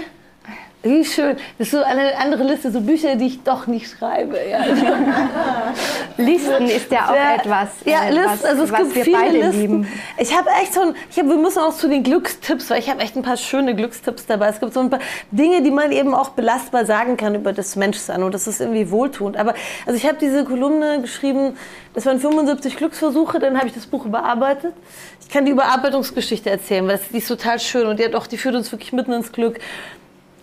[0.86, 1.36] Wie schön.
[1.58, 4.38] Das ist so eine andere Liste, so Bücher, die ich doch nicht schreibe.
[4.48, 4.64] Ja.
[6.18, 9.04] Listen ist ja auch Ja, etwas, ja, äh, Listen, was, also es was gibt wir
[9.04, 9.60] viele beide Listen.
[9.62, 9.88] lieben.
[10.20, 12.90] Ich habe echt so ein, ich hab, wir müssen auch zu den Glückstipps, weil ich
[12.90, 14.50] habe echt ein paar schöne Glückstipps dabei.
[14.50, 15.00] Es gibt so ein paar
[15.32, 18.92] Dinge, die man eben auch belastbar sagen kann über das Menschsein und das ist irgendwie
[18.92, 19.38] wohltuend.
[19.38, 19.56] Aber
[19.88, 21.58] also ich habe diese Kolumne geschrieben,
[21.96, 24.74] das waren 75 Glücksversuche, dann habe ich das Buch überarbeitet.
[25.22, 28.28] Ich kann die Überarbeitungsgeschichte erzählen, weil das, die ist total schön und die, hat auch,
[28.28, 29.60] die führt uns wirklich mitten ins Glück.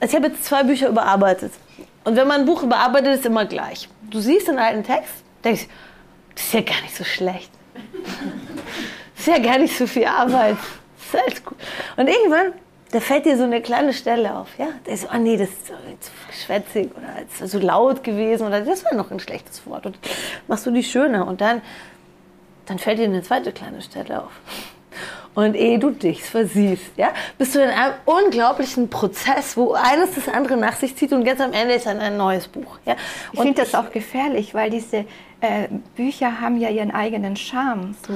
[0.03, 1.53] Also ich habe jetzt zwei Bücher überarbeitet.
[2.03, 3.89] Und wenn man ein Buch überarbeitet, ist es immer gleich.
[4.11, 5.13] Du siehst einen alten Text,
[5.45, 5.69] denkst,
[6.35, 7.53] das ist ja gar nicht so schlecht.
[9.15, 10.57] Das ist ja gar nicht so viel Arbeit.
[11.13, 11.57] Das ist gut.
[11.97, 12.53] Und irgendwann,
[12.91, 14.49] da fällt dir so eine kleine Stelle auf.
[14.59, 14.71] Ja?
[14.83, 16.11] Da ist so, ah nee, das ist zu
[16.47, 19.87] schwätzig oder ist so laut gewesen oder das war noch ein schlechtes Wort.
[19.87, 19.97] Und
[20.49, 21.63] machst du die schöner und dann,
[22.67, 24.33] dann fällt dir eine zweite kleine Stelle auf.
[25.35, 30.29] Und ehe du dich versiehst, ja, bist du in einem unglaublichen Prozess, wo eines das
[30.29, 32.79] andere nach sich zieht und ganz am Ende ist dann ein neues Buch.
[32.85, 32.97] Ja?
[33.33, 35.07] Ich finde das auch gefährlich, weil diese
[35.41, 37.95] äh, Bücher haben ja ihren eigenen Charme.
[38.07, 38.13] So,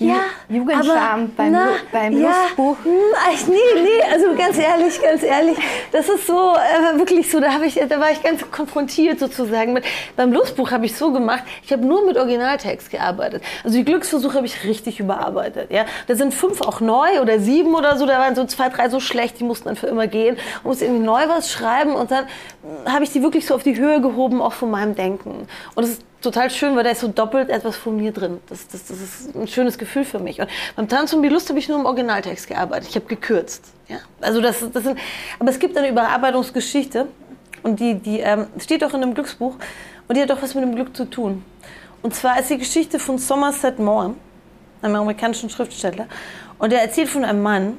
[0.00, 0.14] Ju-
[0.48, 2.76] Jugendscham beim, na, Lu- beim ja, Lustbuch.
[2.84, 5.58] hm, ach, nee, nee, also ganz ehrlich, ganz ehrlich,
[5.92, 9.84] das ist so, äh, wirklich so, da, ich, da war ich ganz konfrontiert sozusagen mit.
[10.16, 13.42] Beim Lustbuch habe ich so gemacht, ich habe nur mit Originaltext gearbeitet.
[13.62, 15.70] Also die Glücksversuche habe ich richtig überarbeitet.
[15.70, 15.84] Ja?
[16.06, 19.00] Da sind fünf auch neu oder sieben oder so, da waren so zwei, drei so
[19.00, 20.36] schlecht, die mussten dann für immer gehen.
[20.64, 22.24] Muss irgendwie neu was schreiben und dann
[22.84, 25.46] hm, habe ich die wirklich so auf die Höhe gehoben, auch von meinem Denken.
[25.74, 28.40] Und es ist total schön, weil da ist so doppelt etwas von mir drin.
[28.48, 30.40] Das, das, das ist ein schönes Gefühl für mich.
[30.40, 32.88] Und beim Tanz um die Lust habe ich nur im Originaltext gearbeitet.
[32.90, 33.64] Ich habe gekürzt.
[33.88, 33.98] Ja?
[34.20, 34.98] Also das, das sind,
[35.38, 37.06] aber es gibt eine Überarbeitungsgeschichte
[37.62, 39.56] und die, die ähm, steht auch in einem Glücksbuch
[40.08, 41.44] und die hat auch was mit dem Glück zu tun.
[42.02, 44.16] Und zwar ist die Geschichte von Somerset Maugham,
[44.80, 46.06] einem amerikanischen Schriftsteller.
[46.58, 47.76] Und er erzählt von einem Mann,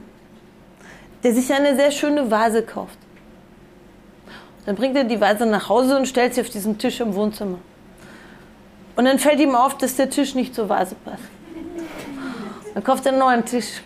[1.24, 2.98] der sich eine sehr schöne Vase kauft.
[4.66, 7.58] Dann bringt er die Vase nach Hause und stellt sie auf diesen Tisch im Wohnzimmer.
[8.96, 11.24] Und dann fällt ihm auf, dass der Tisch nicht zur Vase passt.
[12.74, 13.82] Dann kauft er einen neuen Tisch.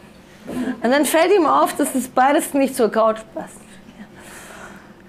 [0.48, 3.60] Und dann fällt ihm auf, dass das beides nicht zur Couch passt.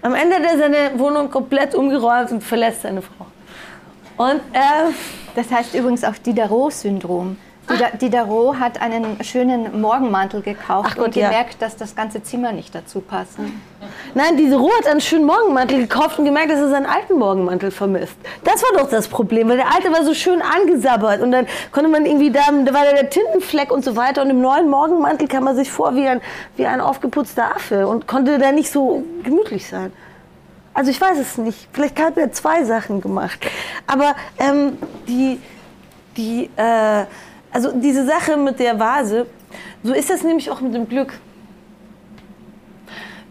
[0.02, 3.26] Am Ende hat er seine Wohnung komplett umgeräumt und verlässt seine Frau.
[4.16, 4.92] Und äh,
[5.34, 7.36] Das heißt übrigens auch Diderot-Syndrom.
[7.68, 11.28] Dider- Diderot hat einen schönen Morgenmantel gekauft Ach Gott, und ja.
[11.28, 13.38] gemerkt, dass das ganze Zimmer nicht dazu passt.
[14.14, 17.70] Nein, diese Ruhe hat einen schönen Morgenmantel gekauft und gemerkt, dass er seinen alten Morgenmantel
[17.70, 18.16] vermisst.
[18.44, 21.90] Das war doch das Problem, weil der alte war so schön angesabbert und dann konnte
[21.90, 25.44] man irgendwie da, da war der Tintenfleck und so weiter und im neuen Morgenmantel kam
[25.44, 26.20] man sich vor wie ein,
[26.56, 29.92] wie ein aufgeputzter Affe und konnte da nicht so gemütlich sein.
[30.72, 31.68] Also ich weiß es nicht.
[31.72, 33.38] Vielleicht hat er zwei Sachen gemacht.
[33.86, 34.76] Aber ähm,
[35.08, 35.40] die,
[36.18, 37.04] die, äh,
[37.56, 39.24] also diese Sache mit der Vase,
[39.82, 41.14] so ist das nämlich auch mit dem Glück.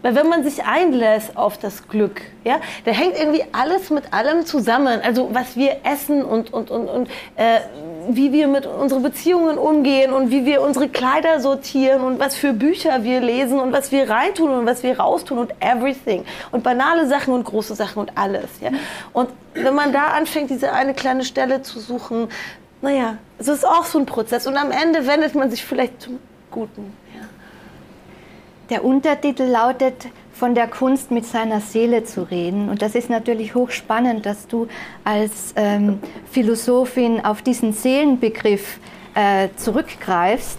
[0.02, 4.44] Weil wenn man sich einlässt auf das Glück, ja, da hängt irgendwie alles mit allem
[4.44, 5.00] zusammen.
[5.00, 7.60] Also was wir essen und, und, und, und äh,
[8.08, 12.52] wie wir mit unseren Beziehungen umgehen und wie wir unsere Kleider sortieren und was für
[12.52, 16.24] Bücher wir lesen und was wir reintun und was wir raustun und everything.
[16.50, 18.50] Und banale Sachen und große Sachen und alles.
[18.60, 18.70] Ja.
[19.12, 22.26] Und wenn man da anfängt, diese eine kleine Stelle zu suchen,
[22.82, 24.46] naja, es ist auch so ein Prozess.
[24.46, 26.18] Und am Ende wendet man sich vielleicht zum
[26.50, 26.92] Guten.
[27.14, 27.26] Ja.
[28.70, 32.68] Der Untertitel lautet von der Kunst mit seiner Seele zu reden.
[32.68, 34.68] Und das ist natürlich hochspannend, dass du
[35.04, 38.78] als ähm, Philosophin auf diesen Seelenbegriff
[39.14, 40.58] äh, zurückgreifst,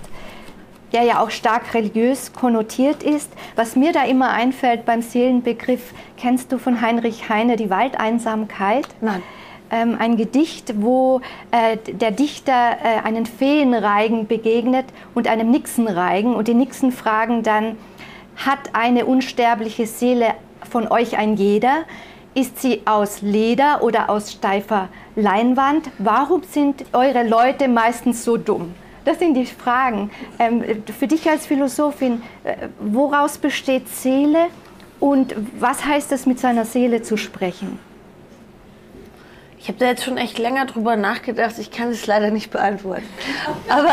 [0.94, 3.32] der ja auch stark religiös konnotiert ist.
[3.56, 8.88] Was mir da immer einfällt beim Seelenbegriff, kennst du von Heinrich Heine die Waldeinsamkeit?
[9.00, 9.22] Nein.
[9.72, 16.36] Ähm, ein Gedicht, wo äh, der Dichter äh, einen Feenreigen begegnet und einem Nixenreigen.
[16.36, 17.78] Und die Nixen fragen dann,
[18.38, 20.34] hat eine unsterbliche Seele
[20.70, 21.86] von euch ein jeder?
[22.34, 25.90] Ist sie aus Leder oder aus steifer Leinwand?
[25.98, 28.76] Warum sind eure Leute meistens so dumm?
[29.06, 30.12] Das sind die Fragen.
[30.38, 30.64] Ähm,
[31.00, 34.48] für dich als Philosophin, äh, woraus besteht Seele
[35.00, 37.80] und was heißt es, mit seiner Seele zu sprechen?
[39.60, 41.56] Ich habe da jetzt schon echt länger drüber nachgedacht.
[41.60, 43.08] Ich kann es leider nicht beantworten.
[43.68, 43.90] Aber,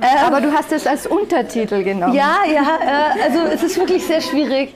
[0.00, 2.14] ähm, Aber du hast es als Untertitel genommen.
[2.14, 2.62] Ja, ja.
[2.62, 4.74] Äh, also es ist wirklich sehr schwierig.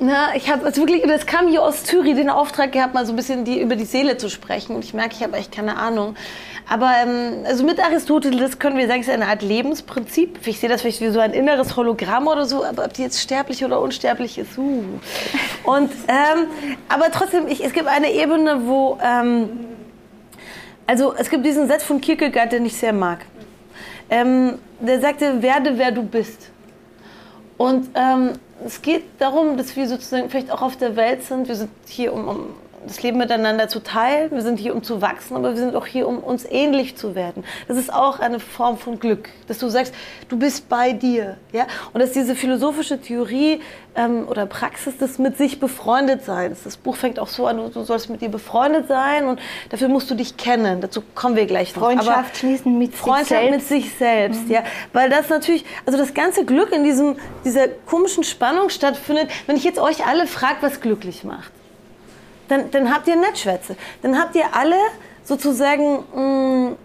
[0.00, 3.16] Na, ich habe wirklich, das kam hier aus Zürich, den Auftrag gehabt, mal so ein
[3.16, 4.74] bisschen die, über die Seele zu sprechen.
[4.74, 6.16] Und ich merke, ich habe echt keine Ahnung.
[6.68, 10.46] Aber ähm, also mit Aristoteles können wir sagen, es ist eine Art Lebensprinzip.
[10.46, 13.20] Ich sehe das vielleicht wie so ein inneres Hologramm oder so, aber ob die jetzt
[13.20, 14.82] sterblich oder unsterblich ist, uh.
[15.64, 16.46] Und, ähm,
[16.88, 19.50] aber trotzdem, ich, es gibt eine Ebene, wo, ähm,
[20.86, 23.26] also es gibt diesen Satz von Kierkegaard, den ich sehr mag.
[24.08, 26.50] Ähm, der sagte, werde wer du bist.
[27.56, 28.32] Und ähm,
[28.64, 31.48] es geht darum, dass wir sozusagen vielleicht auch auf der Welt sind.
[31.48, 32.46] Wir sind hier, um, um
[32.86, 34.30] das Leben miteinander zu teilen.
[34.30, 37.14] Wir sind hier, um zu wachsen, aber wir sind auch hier, um uns ähnlich zu
[37.14, 37.44] werden.
[37.68, 39.94] Das ist auch eine Form von Glück, dass du sagst,
[40.28, 41.36] du bist bei dir.
[41.52, 41.66] Ja?
[41.92, 43.60] Und dass diese philosophische Theorie
[43.94, 47.82] ähm, oder Praxis des mit sich befreundet Seins, das Buch fängt auch so an, du,
[47.82, 50.80] sollst mit dir befreundet sein und dafür musst du dich kennen.
[50.80, 51.82] Dazu kommen wir gleich noch.
[51.82, 53.70] Freundschaft aber schließen mit Freundschaft sich selbst.
[53.70, 54.52] mit sich selbst, mhm.
[54.52, 54.62] ja.
[54.92, 59.64] Weil das natürlich, also das ganze Glück in diesem, dieser komischen Spannung stattfindet, wenn ich
[59.64, 61.52] jetzt euch alle frage, was glücklich macht
[62.48, 63.76] dann, dann habt ihr Netzschwätze.
[64.02, 64.76] Dann habt ihr alle
[65.22, 66.76] sozusagen mh, mm,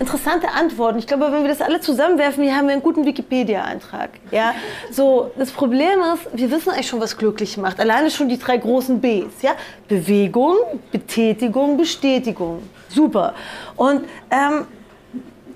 [0.00, 0.98] interessante Antworten.
[0.98, 4.10] Ich glaube, wenn wir das alle zusammenwerfen, hier haben wir einen guten Wikipedia-Eintrag.
[4.30, 4.54] Ja?
[4.90, 7.78] So, das Problem ist, wir wissen eigentlich schon, was glücklich macht.
[7.78, 9.42] Alleine schon die drei großen Bs.
[9.42, 9.52] Ja?
[9.88, 10.56] Bewegung,
[10.90, 12.62] Betätigung, Bestätigung.
[12.88, 13.34] Super.
[13.76, 14.66] Und, ähm,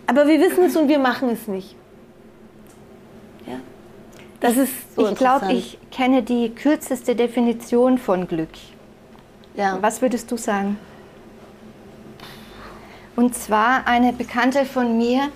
[0.06, 1.74] aber wir wissen es und wir machen es nicht.
[3.46, 3.54] Ja?
[4.40, 8.50] Das ist so Ich glaube, ich kenne die kürzeste Definition von Glück.
[9.54, 9.78] Ja.
[9.80, 10.78] Was würdest du sagen?
[13.16, 15.28] Und zwar eine Bekannte von mir,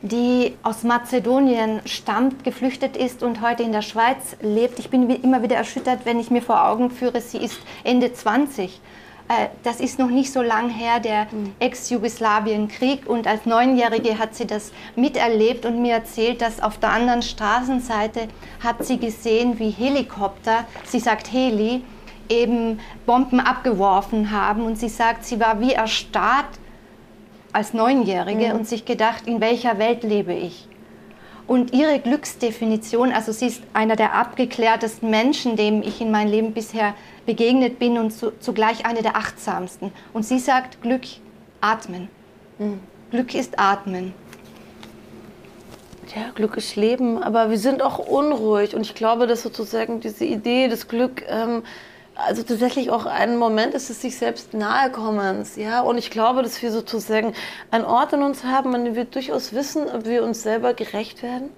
[0.00, 4.78] die aus Mazedonien stammt, geflüchtet ist und heute in der Schweiz lebt.
[4.78, 8.80] Ich bin immer wieder erschüttert, wenn ich mir vor Augen führe, sie ist Ende 20.
[9.28, 11.52] Äh, das ist noch nicht so lang her, der mhm.
[11.58, 13.06] Ex-Jugoslawien-Krieg.
[13.06, 18.28] Und als Neunjährige hat sie das miterlebt und mir erzählt, dass auf der anderen Straßenseite
[18.62, 21.82] hat sie gesehen, wie Helikopter, sie sagt Heli,
[22.28, 24.62] eben Bomben abgeworfen haben.
[24.62, 26.58] Und sie sagt, sie war wie erstarrt
[27.52, 28.60] als Neunjährige mhm.
[28.60, 30.68] und sich gedacht, in welcher Welt lebe ich?
[31.46, 36.52] Und ihre Glücksdefinition, also sie ist einer der abgeklärtesten Menschen, dem ich in meinem Leben
[36.52, 39.90] bisher begegnet bin und zu, zugleich eine der achtsamsten.
[40.12, 41.04] Und sie sagt, Glück,
[41.62, 42.08] atmen.
[42.58, 42.80] Mhm.
[43.10, 44.12] Glück ist atmen.
[46.14, 48.74] Ja, Glück ist Leben, aber wir sind auch unruhig.
[48.74, 51.62] Und ich glaube, dass sozusagen diese Idee des Glück ähm,
[52.18, 55.80] also tatsächlich auch ein Moment ist es sich selbst nahekommens, ja.
[55.80, 57.32] Und ich glaube, dass wir sozusagen
[57.70, 61.22] einen Ort in uns haben, an dem wir durchaus wissen, ob wir uns selber gerecht
[61.22, 61.50] werden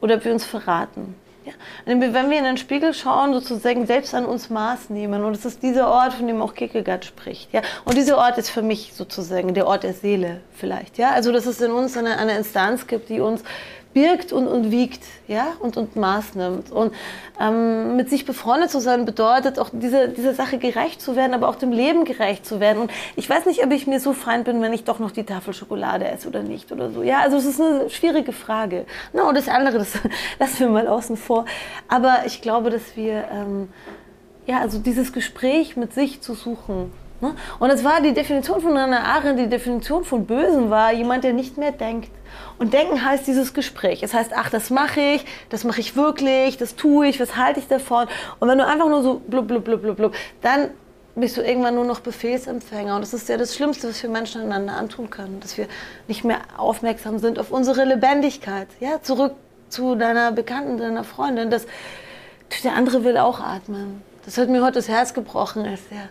[0.00, 1.16] oder ob wir uns verraten.
[1.44, 1.52] Ja?
[1.86, 5.24] Wenn wir in den Spiegel schauen, sozusagen selbst an uns Maß nehmen.
[5.24, 7.52] Und es ist dieser Ort, von dem auch Kierkegaard spricht.
[7.52, 7.62] Ja?
[7.84, 10.98] Und dieser Ort ist für mich sozusagen der Ort der Seele vielleicht.
[10.98, 11.10] Ja?
[11.12, 13.42] Also dass es in uns eine, eine Instanz gibt, die uns
[13.98, 15.48] birgt und, und wiegt ja?
[15.58, 16.70] und, und Maß nimmt.
[16.70, 16.94] Und
[17.40, 21.48] ähm, mit sich befreundet zu sein bedeutet auch dieser diese Sache gerecht zu werden, aber
[21.48, 22.82] auch dem Leben gerecht zu werden.
[22.82, 25.24] Und ich weiß nicht, ob ich mir so fein bin, wenn ich doch noch die
[25.24, 27.02] Tafel Schokolade esse oder nicht oder so.
[27.02, 28.86] Ja, also es ist eine schwierige Frage.
[29.12, 29.94] Na, und das andere, das
[30.38, 31.44] lassen wir mal außen vor.
[31.88, 33.68] Aber ich glaube, dass wir, ähm,
[34.46, 37.34] ja, also dieses Gespräch mit sich zu suchen, ne?
[37.58, 41.32] und es war die Definition von Hannah Arendt, die Definition von Bösen war jemand, der
[41.32, 42.12] nicht mehr denkt.
[42.58, 44.02] Und denken heißt dieses Gespräch.
[44.02, 47.60] Es heißt, ach, das mache ich, das mache ich wirklich, das tue ich, was halte
[47.60, 48.06] ich davon?
[48.40, 50.70] Und wenn du einfach nur so blub, blub, blub, blub, blub, dann
[51.14, 52.94] bist du irgendwann nur noch Befehlsempfänger.
[52.94, 55.66] Und das ist ja das Schlimmste, was wir Menschen einander antun können, dass wir
[56.08, 58.68] nicht mehr aufmerksam sind auf unsere Lebendigkeit.
[58.80, 59.34] Ja, zurück
[59.68, 61.50] zu deiner Bekannten, deiner Freundin.
[61.50, 61.66] Das,
[62.64, 64.02] der andere will auch atmen.
[64.24, 66.08] Das hat mir heute das Herz gebrochen, als der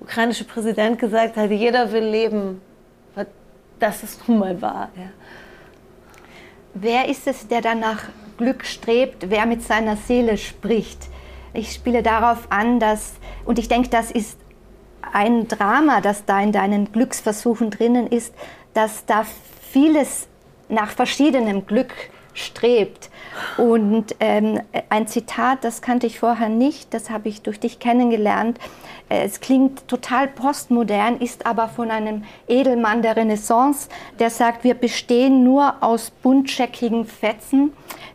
[0.00, 2.60] ukrainische Präsident gesagt hat, jeder will leben.
[3.78, 4.90] Das ist nun mal wahr.
[4.94, 5.10] Ja.
[6.74, 8.04] Wer ist es, der danach
[8.38, 11.08] Glück strebt, wer mit seiner Seele spricht?
[11.52, 14.38] Ich spiele darauf an, dass, und ich denke, das ist
[15.12, 18.32] ein Drama, das da in deinen Glücksversuchen drinnen ist,
[18.72, 19.26] dass da
[19.72, 20.28] vieles
[20.68, 21.92] nach verschiedenem Glück
[22.34, 23.10] strebt.
[23.56, 28.58] Und ähm, ein Zitat, das kannte ich vorher nicht, das habe ich durch dich kennengelernt.
[29.08, 33.88] Äh, es klingt total postmodern, ist aber von einem Edelmann der Renaissance,
[34.18, 37.72] der sagt, wir bestehen nur aus buntscheckigen Fetzen,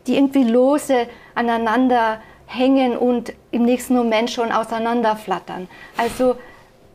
[0.07, 5.67] die irgendwie lose aneinander hängen und im nächsten Moment schon auseinanderflattern.
[5.97, 6.35] Also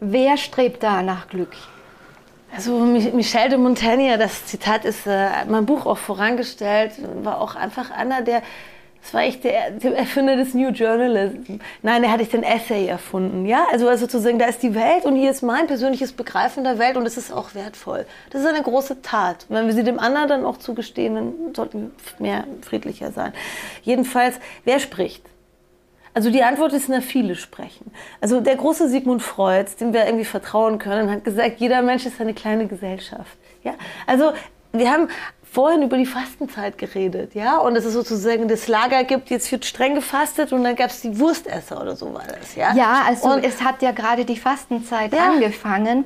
[0.00, 1.54] wer strebt da nach Glück?
[2.54, 7.90] Also Michel de Montaigne, das Zitat ist äh, mein Buch auch vorangestellt, war auch einfach
[7.90, 8.42] einer, der
[9.02, 11.60] Das war echt der, der, Erfinder des New Journalism.
[11.82, 13.46] Nein, er hat den Essay erfunden.
[13.46, 16.78] Ja, also, also sozusagen, da ist die Welt und hier ist mein persönliches Begreifen der
[16.78, 18.04] Welt und es ist auch wertvoll.
[18.30, 19.46] Das ist eine große Tat.
[19.48, 23.32] Und wenn wir sie dem anderen dann auch zugestehen, dann sollten wir mehr friedlicher sein.
[23.82, 25.22] Jedenfalls, wer spricht?
[26.14, 27.92] Also die Antwort ist, na, viele sprechen.
[28.20, 32.20] Also der große Sigmund Freud, dem wir irgendwie vertrauen können, hat gesagt, jeder Mensch ist
[32.20, 33.38] eine kleine Gesellschaft.
[33.62, 33.74] Ja?
[34.06, 34.32] Also
[34.72, 35.08] wir haben
[35.42, 39.64] vorhin über die Fastenzeit geredet, ja, und dass es sozusagen das Lager gibt, jetzt wird
[39.64, 42.72] streng gefastet und dann gab es die Wurstesser oder so war das, ja.
[42.74, 45.30] Ja, also und es hat ja gerade die Fastenzeit ja.
[45.32, 46.04] angefangen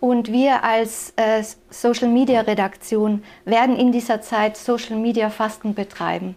[0.00, 6.36] und wir als äh, Social Media Redaktion werden in dieser Zeit Social Media Fasten betreiben.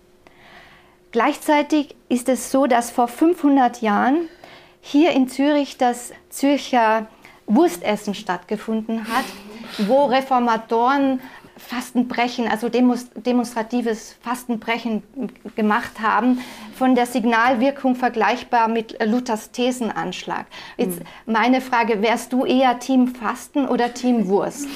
[1.12, 4.30] Gleichzeitig ist es so, dass vor 500 Jahren
[4.82, 7.08] hier in Zürich das Zürcher
[7.48, 9.26] Wurstessen stattgefunden hat,
[9.88, 11.20] wo Reformatoren
[11.60, 15.04] Fastenbrechen, also demonstratives Fastenbrechen
[15.56, 16.40] gemacht haben,
[16.76, 20.46] von der Signalwirkung vergleichbar mit Luthers Thesenanschlag.
[20.78, 21.34] Jetzt mhm.
[21.34, 24.68] meine Frage, wärst du eher Team Fasten oder Team Wurst?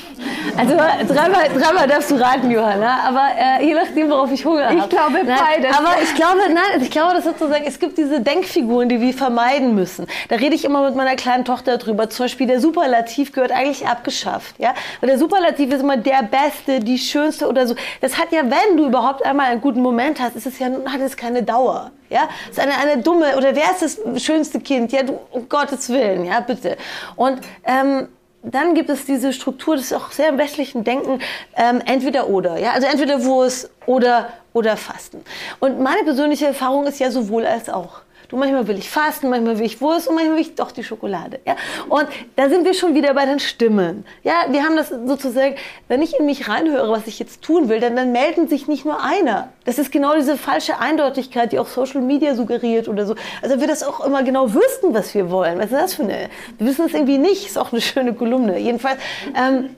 [0.57, 4.75] Also dreimal, dreimal darfst du raten, Johanna, aber äh, je nachdem, worauf ich Hunger habe.
[4.75, 5.77] Ich glaube beides.
[5.77, 9.73] Aber ich glaube, nein, ich glaube, das sozusagen, es gibt diese Denkfiguren, die wir vermeiden
[9.75, 10.05] müssen.
[10.27, 12.09] Da rede ich immer mit meiner kleinen Tochter drüber.
[12.09, 14.55] Zum Beispiel der Superlativ gehört eigentlich abgeschafft.
[14.59, 14.73] Ja?
[14.99, 17.75] Weil der Superlativ ist immer der Beste, die schönste oder so.
[18.01, 21.01] Das hat ja, wenn du überhaupt einmal einen guten Moment hast, ist es ja, hat
[21.01, 21.91] es keine Dauer.
[22.09, 24.91] Ja, ist eine, eine dumme, oder wer ist das schönste Kind?
[24.91, 26.77] Ja, du, um Gottes Willen, ja, bitte.
[27.15, 28.07] Und, ähm,
[28.43, 31.19] dann gibt es diese Struktur, das ist auch sehr im westlichen Denken,
[31.55, 32.57] ähm, entweder oder.
[32.57, 32.73] Ja?
[32.73, 35.23] Also entweder Wurst oder, oder Fasten.
[35.59, 38.01] Und meine persönliche Erfahrung ist ja sowohl als auch.
[38.33, 40.83] Du, manchmal will ich fasten, manchmal will ich Wurst und manchmal will ich doch die
[40.83, 41.39] Schokolade.
[41.45, 41.55] Ja?
[41.87, 44.05] Und da sind wir schon wieder bei den Stimmen.
[44.23, 45.53] Ja, wir haben das sozusagen,
[45.87, 48.85] wenn ich in mich reinhöre, was ich jetzt tun will, dann, dann melden sich nicht
[48.85, 49.49] nur einer.
[49.65, 53.13] Das ist genau diese falsche Eindeutigkeit, die auch Social Media suggeriert oder so.
[53.43, 55.59] Also wir das auch immer genau wüssten, was wir wollen.
[55.59, 56.31] Was ist das für eine?
[56.57, 57.45] Wir wissen es irgendwie nicht.
[57.45, 58.57] Ist auch eine schöne Kolumne.
[58.57, 58.97] Jedenfalls.
[59.35, 59.69] Ähm,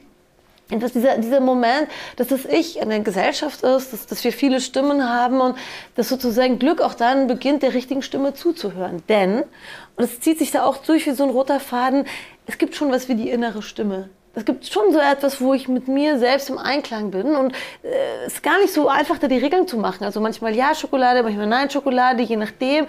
[0.69, 4.59] dass dieser, dieser Moment, dass das Ich in der Gesellschaft ist, dass, dass wir viele
[4.59, 5.55] Stimmen haben und
[5.95, 9.03] dass sozusagen Glück auch dann beginnt, der richtigen Stimme zuzuhören.
[9.07, 9.43] Denn,
[9.95, 12.05] und es zieht sich da auch durch wie so ein roter Faden,
[12.47, 14.09] es gibt schon was wie die innere Stimme.
[14.33, 18.25] Es gibt schon so etwas, wo ich mit mir selbst im Einklang bin und äh,
[18.25, 20.03] es ist gar nicht so einfach, da die Regeln zu machen.
[20.03, 22.85] Also manchmal ja Schokolade, manchmal nein Schokolade, je nachdem.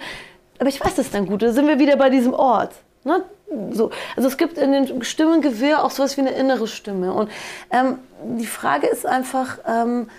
[0.59, 1.41] Aber ich weiß das dann gut.
[1.41, 2.73] Da sind wir wieder bei diesem Ort.
[3.05, 3.23] Ne?
[3.71, 3.91] So.
[4.15, 7.13] Also es gibt in den Stimmengewirr auch sowas wie eine innere Stimme.
[7.13, 7.29] Und
[7.71, 7.99] ähm,
[8.37, 10.09] die Frage ist einfach ähm,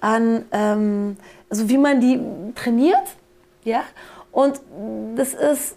[0.00, 1.16] an, ähm,
[1.50, 2.20] also wie man die
[2.54, 3.06] trainiert,
[3.64, 3.82] ja.
[4.32, 4.60] Und
[5.16, 5.76] das ist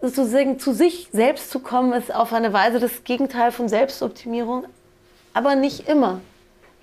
[0.00, 4.64] sozusagen zu sich selbst zu kommen, ist auf eine Weise das Gegenteil von Selbstoptimierung,
[5.34, 6.20] aber nicht immer.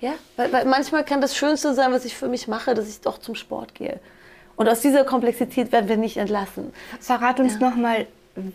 [0.00, 0.12] Ja?
[0.36, 3.18] Weil, weil manchmal kann das Schönste sein, was ich für mich mache, dass ich doch
[3.18, 4.00] zum Sport gehe.
[4.56, 6.72] Und aus dieser Komplexität werden wir nicht entlassen.
[7.00, 7.70] Verrat uns ja.
[7.70, 8.06] nochmal,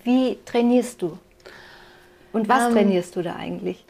[0.04, 1.18] wie trainierst du?
[2.34, 3.84] Und was ähm, trainierst du da eigentlich?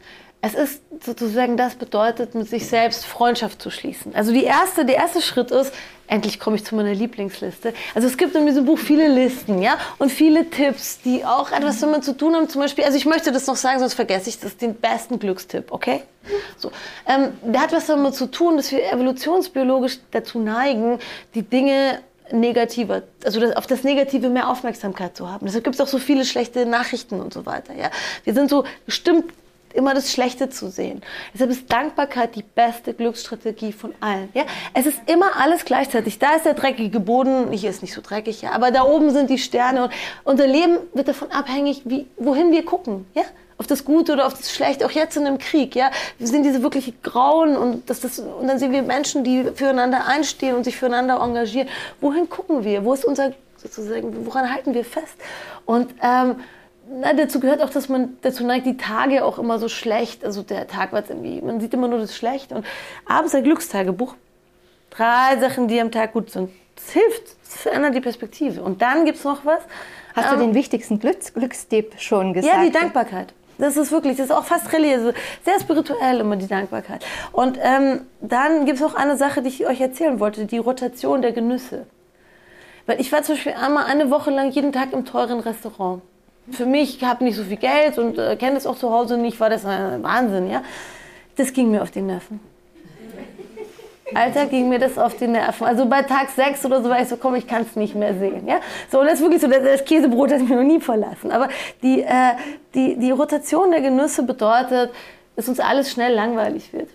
[0.44, 4.12] Es ist sozusagen, das bedeutet, mit sich selbst Freundschaft zu schließen.
[4.16, 5.72] Also die erste, der erste Schritt ist,
[6.08, 7.72] endlich komme ich zu meiner Lieblingsliste.
[7.94, 11.78] Also es gibt in diesem Buch viele Listen, ja, und viele Tipps, die auch etwas
[11.78, 12.48] damit zu tun haben.
[12.48, 15.70] Zum Beispiel, also ich möchte das noch sagen, sonst vergesse ich das, den besten Glückstipp,
[15.70, 16.02] okay?
[16.56, 16.72] So,
[17.06, 20.98] ähm, der hat was damit zu tun, dass wir evolutionsbiologisch dazu neigen,
[21.36, 22.00] die Dinge
[22.32, 25.46] negativer, also das, auf das Negative mehr Aufmerksamkeit zu haben.
[25.46, 27.74] Deshalb gibt es auch so viele schlechte Nachrichten und so weiter.
[27.74, 27.90] Ja?
[28.24, 29.32] Wir sind so bestimmt
[29.74, 31.02] immer das Schlechte zu sehen.
[31.32, 34.28] Deshalb ist Dankbarkeit die beste Glücksstrategie von allen.
[34.34, 34.44] Ja?
[34.74, 36.18] Es ist immer alles gleichzeitig.
[36.18, 39.30] Da ist der dreckige Boden, hier ist nicht so dreckig, ja, aber da oben sind
[39.30, 39.92] die Sterne und
[40.24, 43.06] unser Leben wird davon abhängig, wie, wohin wir gucken.
[43.14, 43.22] Ja?
[43.62, 45.76] Auf das Gute oder auf das Schlechte, auch jetzt in einem Krieg.
[45.76, 45.92] Ja?
[46.18, 50.08] Wir sind diese wirklich Grauen und, das, das, und dann sehen wir Menschen, die füreinander
[50.08, 51.68] einstehen und sich füreinander engagieren.
[52.00, 52.84] Wohin gucken wir?
[52.84, 55.14] Wo ist unser, sozusagen, woran halten wir fest?
[55.64, 56.40] Und ähm,
[56.90, 60.24] na, dazu gehört auch, dass man dazu neigt, die Tage auch immer so schlecht.
[60.24, 62.56] Also der Tag war jetzt irgendwie, man sieht immer nur das Schlechte.
[62.56, 62.66] Und
[63.06, 64.16] abends ein Glückstagebuch.
[64.90, 66.50] Drei Sachen, die am Tag gut sind.
[66.74, 68.62] Das hilft, das verändert die Perspektive.
[68.62, 69.60] Und dann gibt es noch was.
[70.14, 72.54] Hast ähm, du den wichtigsten Glücks Glückstipp schon gesagt?
[72.54, 73.32] Ja, die Dankbarkeit.
[73.62, 77.04] Das ist wirklich, das ist auch fast religiös, sehr spirituell immer die Dankbarkeit.
[77.30, 81.22] Und ähm, dann gibt es noch eine Sache, die ich euch erzählen wollte, die Rotation
[81.22, 81.86] der Genüsse.
[82.86, 86.02] Weil ich war zum Beispiel einmal eine Woche lang jeden Tag im teuren Restaurant
[86.50, 89.16] für mich, ich habe nicht so viel Geld und äh, kenne es auch zu Hause
[89.16, 90.62] nicht, war das ein Wahnsinn, ja.
[91.36, 92.40] Das ging mir auf die Nerven.
[94.14, 95.66] Alter, ging mir das auf die Nerven.
[95.66, 98.14] Also bei Tag 6 oder so war ich so, komm, ich kann es nicht mehr
[98.18, 98.46] sehen.
[98.46, 98.60] Ja?
[98.90, 101.30] So, und das ist wirklich so, das Käsebrot hat mich noch nie verlassen.
[101.30, 101.48] Aber
[101.82, 102.32] die, äh,
[102.74, 104.90] die, die Rotation der Genüsse bedeutet,
[105.36, 106.88] dass uns alles schnell langweilig wird.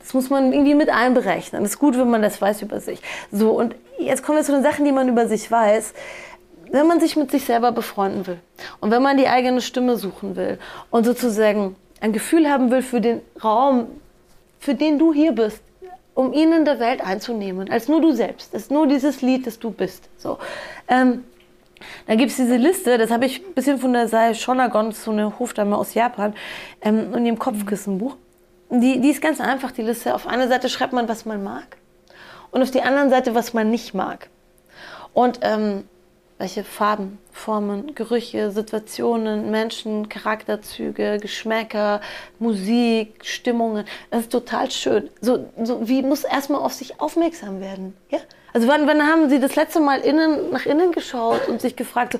[0.00, 1.62] Das muss man irgendwie mit einberechnen.
[1.62, 3.00] Das ist gut, wenn man das weiß über sich.
[3.32, 5.94] So, und jetzt kommen wir zu den Sachen, die man über sich weiß.
[6.70, 8.38] Wenn man sich mit sich selber befreunden will
[8.80, 10.58] und wenn man die eigene Stimme suchen will
[10.90, 13.86] und sozusagen ein Gefühl haben will für den Raum,
[14.58, 15.60] für den du hier bist,
[16.16, 18.54] um ihn in der Welt einzunehmen, als nur du selbst.
[18.54, 20.08] Ist nur dieses Lied, das du bist.
[20.16, 20.38] So.
[20.88, 21.24] Ähm,
[22.06, 25.10] da gibt es diese Liste, das habe ich ein bisschen von der Sai Shonagon, so
[25.10, 26.34] eine Hofdame aus Japan,
[26.80, 28.16] ähm, in ihrem Kopfkissenbuch.
[28.70, 30.14] Die, die ist ganz einfach, die Liste.
[30.14, 31.76] Auf einer Seite schreibt man, was man mag
[32.50, 34.30] und auf die anderen Seite, was man nicht mag.
[35.12, 35.84] Und ähm,
[36.38, 42.00] welche Farben, Formen, Gerüche, Situationen, Menschen, Charakterzüge, Geschmäcker,
[42.38, 43.86] Musik, Stimmungen.
[44.10, 45.08] Das ist total schön.
[45.20, 47.96] So, so wie muss erstmal auf sich aufmerksam werden.
[48.10, 48.18] Ja?
[48.52, 52.14] Also wann, wann haben Sie das letzte Mal innen, nach innen geschaut und sich gefragt,
[52.14, 52.18] so,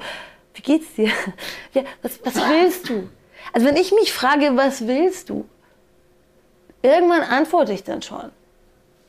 [0.54, 1.10] wie geht's dir?
[1.74, 3.08] Ja, was, was willst du?
[3.52, 5.46] Also wenn ich mich frage, was willst du?
[6.80, 8.30] Irgendwann antworte ich dann schon.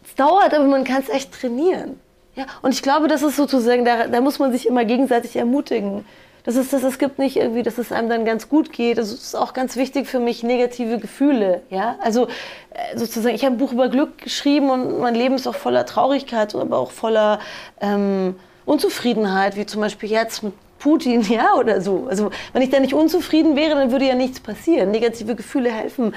[0.03, 1.99] Es dauert, aber man kann es echt trainieren.
[2.37, 6.05] Ja, und ich glaube, das ist sozusagen, da, da muss man sich immer gegenseitig ermutigen.
[6.43, 8.99] Das ist, das, es gibt nicht irgendwie, dass es einem dann ganz gut geht.
[8.99, 11.63] Das ist auch ganz wichtig für mich, negative Gefühle.
[11.71, 12.27] Ja, also
[12.69, 15.85] äh, sozusagen, ich habe ein Buch über Glück geschrieben und mein Leben ist auch voller
[15.85, 17.39] Traurigkeit, aber auch voller
[17.81, 18.35] ähm,
[18.65, 22.05] Unzufriedenheit, wie zum Beispiel jetzt mit Putin, ja, oder so.
[22.07, 24.91] Also, wenn ich da nicht unzufrieden wäre, dann würde ja nichts passieren.
[24.91, 26.13] Negative Gefühle helfen,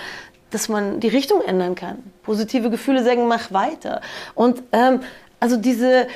[0.51, 1.97] dass man die Richtung ändern kann.
[2.23, 4.03] Positive Gefühle sagen, mach weiter.
[4.35, 5.01] Und ähm,
[5.41, 6.07] also diese,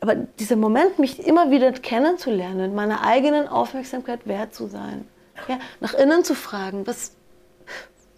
[0.00, 5.06] aber dieser Moment, mich immer wieder kennenzulernen, meiner eigenen Aufmerksamkeit wert zu sein,
[5.48, 7.12] ja, nach innen zu fragen, was,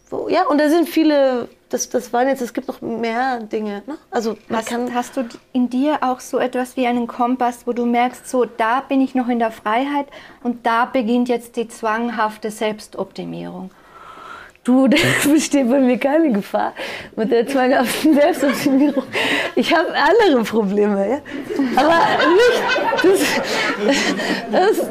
[0.09, 3.83] wo, ja, und da sind viele, das, das waren jetzt, es gibt noch mehr Dinge.
[3.87, 3.99] Ne?
[4.11, 7.73] Also man hast, kann, hast du in dir auch so etwas wie einen Kompass, wo
[7.73, 10.07] du merkst, so da bin ich noch in der Freiheit
[10.43, 13.71] und da beginnt jetzt die zwanghafte Selbstoptimierung?
[14.65, 14.97] Du, da
[15.31, 16.73] besteht bei mir keine Gefahr
[17.17, 19.05] mit der zwanghaften Selbstoptimierung.
[19.55, 21.21] Ich habe andere Probleme, ja?
[21.77, 22.01] aber
[22.35, 23.05] nicht.
[23.05, 23.21] Das,
[24.51, 24.91] das,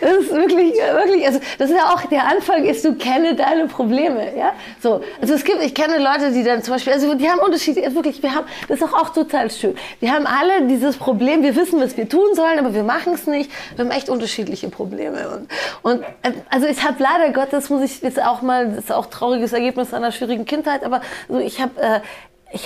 [0.00, 3.66] das, ist wirklich, wirklich, also das ist ja auch der Anfang, ist du kenne deine
[3.66, 4.52] Probleme, ja?
[4.80, 7.84] So, also es gibt, ich kenne Leute, die dann zum Beispiel, also die haben Unterschiede,
[7.84, 9.76] also wirklich, wir haben, das ist auch, auch total schön.
[10.00, 13.26] Wir haben alle dieses Problem, wir wissen, was wir tun sollen, aber wir machen es
[13.26, 13.50] nicht.
[13.76, 15.48] Wir haben echt unterschiedliche Probleme und,
[15.82, 16.04] und
[16.50, 20.12] also ich habe leider Gottes muss ich jetzt auch mal das auch trauriges Ergebnis einer
[20.12, 22.00] schwierigen Kindheit, aber so, ich habe äh,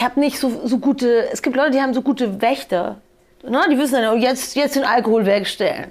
[0.01, 2.97] hab nicht so, so gute, es gibt Leute, die haben so gute Wächter.
[3.45, 5.87] Na, die wissen dann, oh, jetzt, jetzt den Alkohol wegstellen.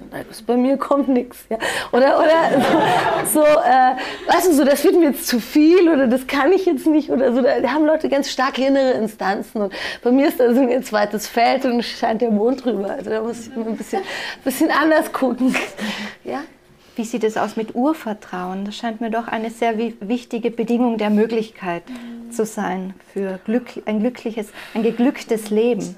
[0.46, 1.46] Bei mir kommt nichts.
[1.48, 1.56] Ja.
[1.92, 3.96] Oder, oder so, so äh,
[4.30, 7.08] weißt du, so, das wird mir jetzt zu viel oder das kann ich jetzt nicht.
[7.08, 7.40] Oder so.
[7.40, 9.62] Da haben Leute ganz starke innere Instanzen.
[9.62, 9.72] Und
[10.02, 12.90] bei mir ist da so ein zweites Feld und scheint der Mond drüber.
[12.90, 14.02] Also da muss ich mal ein bisschen,
[14.44, 15.54] bisschen anders gucken.
[16.24, 16.40] Ja?
[16.98, 18.64] Wie sieht es aus mit Urvertrauen?
[18.64, 22.32] Das scheint mir doch eine sehr wichtige Bedingung der Möglichkeit mhm.
[22.32, 25.94] zu sein für Glück, ein glückliches, ein geglücktes Leben.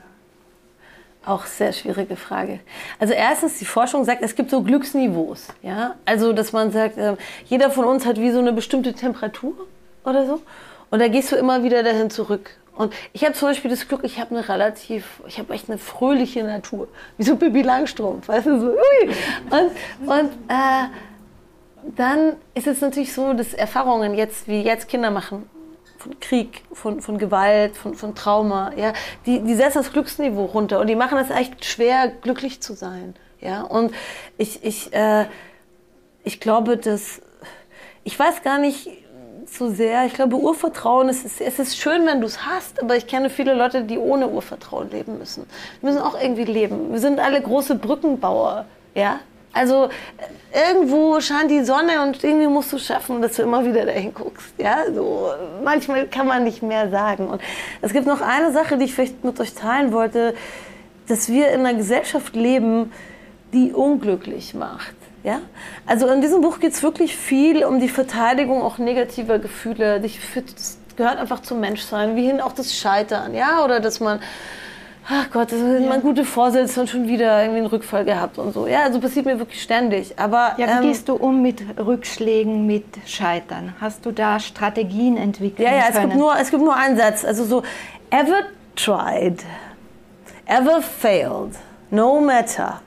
[1.24, 2.61] Auch sehr schwierige Frage.
[2.98, 5.48] Also erstens, die Forschung sagt, es gibt so Glücksniveaus.
[5.62, 5.94] Ja?
[6.05, 9.55] Also, dass man sagt, äh, jeder von uns hat wie so eine bestimmte Temperatur
[10.05, 10.42] oder so.
[10.91, 12.51] Und da gehst du immer wieder dahin zurück.
[12.76, 15.78] Und ich habe zum Beispiel das Glück, ich habe eine relativ, ich habe echt eine
[15.78, 16.88] fröhliche Natur.
[17.18, 19.14] Wie so Bibi Langstrumpf, weißt du, so, ui.
[19.51, 20.88] Und, und äh,
[21.97, 25.49] dann ist es natürlich so, dass Erfahrungen jetzt, wie jetzt Kinder machen,
[25.99, 28.95] von Krieg, von, von Gewalt, von, von Trauma, ja,
[29.26, 33.14] die, die setzen das Glücksniveau runter und die machen es echt schwer, glücklich zu sein.
[33.41, 33.93] Ja, und
[34.38, 35.26] ich, ich, äh,
[36.24, 37.20] ich glaube, dass,
[38.05, 38.88] ich weiß gar nicht,
[39.57, 40.07] so sehr.
[40.07, 43.30] Ich glaube, Urvertrauen, es ist, es ist schön, wenn du es hast, aber ich kenne
[43.30, 45.46] viele Leute, die ohne Urvertrauen leben müssen.
[45.80, 46.92] Wir müssen auch irgendwie leben.
[46.92, 48.64] Wir sind alle große Brückenbauer.
[48.94, 49.20] Ja?
[49.53, 49.88] Also
[50.55, 54.55] irgendwo scheint die Sonne und irgendwie musst du schaffen, dass du immer wieder dahin guckst.
[54.59, 54.84] Ja?
[54.94, 55.30] So,
[55.64, 57.28] manchmal kann man nicht mehr sagen.
[57.28, 57.40] Und
[57.82, 60.34] es gibt noch eine Sache, die ich vielleicht mit euch teilen wollte,
[61.09, 62.92] dass wir in einer Gesellschaft leben,
[63.53, 64.94] die unglücklich macht.
[65.23, 65.41] Ja?
[65.87, 70.01] Also in diesem Buch geht es wirklich viel um die Verteidigung auch negativer Gefühle.
[70.01, 74.21] Das gehört einfach zum Menschsein, wie hin auch das Scheitern, ja, oder dass man,
[75.09, 75.89] ach Gott, das ja.
[75.89, 78.66] man gute Vorsätze und schon wieder irgendwie einen Rückfall gehabt und so.
[78.66, 80.18] Ja, also passiert mir wirklich ständig.
[80.18, 83.75] Aber ja, wie ähm, gehst du um mit Rückschlägen, mit Scheitern?
[83.81, 85.66] Hast du da Strategien entwickelt?
[85.66, 87.25] Ja, ja, es gibt nur, es gibt nur einen Satz.
[87.25, 87.62] Also so,
[88.11, 88.43] ever
[88.77, 89.45] tried,
[90.47, 91.55] ever failed,
[91.91, 92.81] no matter.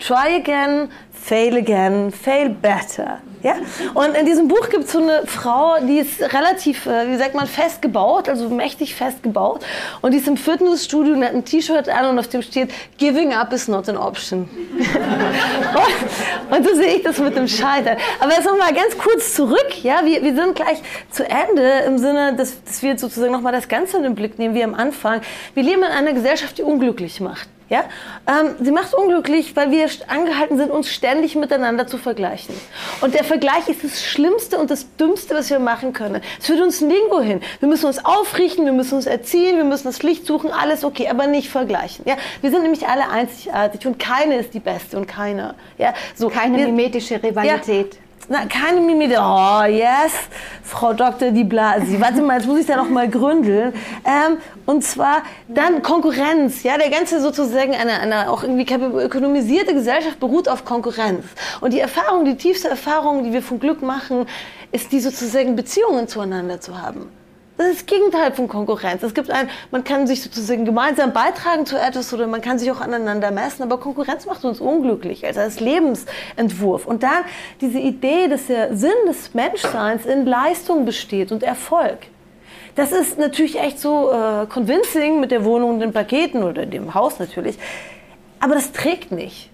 [0.00, 0.90] Try again,
[1.20, 3.20] fail again, fail better.
[3.42, 3.54] Ja?
[3.94, 7.34] Und in diesem Buch gibt es so eine Frau, die ist relativ, äh, wie sagt
[7.34, 9.64] man, fest gebaut, also mächtig fest gebaut.
[10.00, 13.32] Und die ist im Fitnessstudio und hat ein T-Shirt an und auf dem steht, Giving
[13.32, 14.48] up is not an option.
[16.50, 17.96] und, und, so sehe ich das mit dem Scheitern.
[18.20, 19.82] Aber jetzt nochmal ganz kurz zurück.
[19.82, 20.00] Ja?
[20.04, 23.98] Wir, wir sind gleich zu Ende im Sinne, dass, dass wir sozusagen nochmal das Ganze
[23.98, 25.20] in den Blick nehmen, wie am Anfang.
[25.54, 27.48] Wir leben in einer Gesellschaft, die unglücklich macht.
[27.68, 27.84] Ja?
[28.26, 32.54] Ähm, sie macht unglücklich, weil wir angehalten sind, uns ständig miteinander zu vergleichen.
[33.00, 36.22] Und der Vergleich ist das Schlimmste und das Dümmste, was wir machen können.
[36.38, 37.40] Es führt uns nirgendwo hin.
[37.60, 41.08] Wir müssen uns aufrichten, wir müssen uns erziehen, wir müssen das Licht suchen, alles okay,
[41.08, 42.04] aber nicht vergleichen.
[42.06, 42.16] Ja?
[42.40, 45.54] Wir sind nämlich alle einzigartig und keine ist die Beste und keiner.
[45.76, 45.94] Ja?
[46.14, 47.94] So, keine mimetische Rivalität.
[47.94, 49.10] Ja, na, keine Mimik.
[49.18, 50.12] Oh, yes,
[50.62, 51.30] Frau Dr.
[51.30, 52.00] Di Blasi.
[52.00, 53.72] Warte mal, jetzt muss ich da noch mal gründeln.
[54.04, 56.62] Ähm, und zwar dann Konkurrenz.
[56.62, 61.24] Ja, der ganze sozusagen eine, eine auch irgendwie ökonomisierte Gesellschaft beruht auf Konkurrenz.
[61.60, 64.26] Und die Erfahrung, die tiefste Erfahrung, die wir von Glück machen,
[64.72, 67.10] ist die sozusagen Beziehungen zueinander zu haben.
[67.58, 69.02] Das ist das Gegenteil von Konkurrenz.
[69.02, 72.70] Es gibt ein, man kann sich sozusagen gemeinsam beitragen zu etwas oder man kann sich
[72.70, 76.86] auch aneinander messen, aber Konkurrenz macht uns unglücklich, also als Lebensentwurf.
[76.86, 77.24] Und dann
[77.60, 81.98] diese Idee, dass der Sinn des Menschseins in Leistung besteht und Erfolg.
[82.76, 86.94] Das ist natürlich echt so äh, convincing mit der Wohnung und den Paketen oder dem
[86.94, 87.58] Haus natürlich,
[88.38, 89.50] aber das trägt nicht.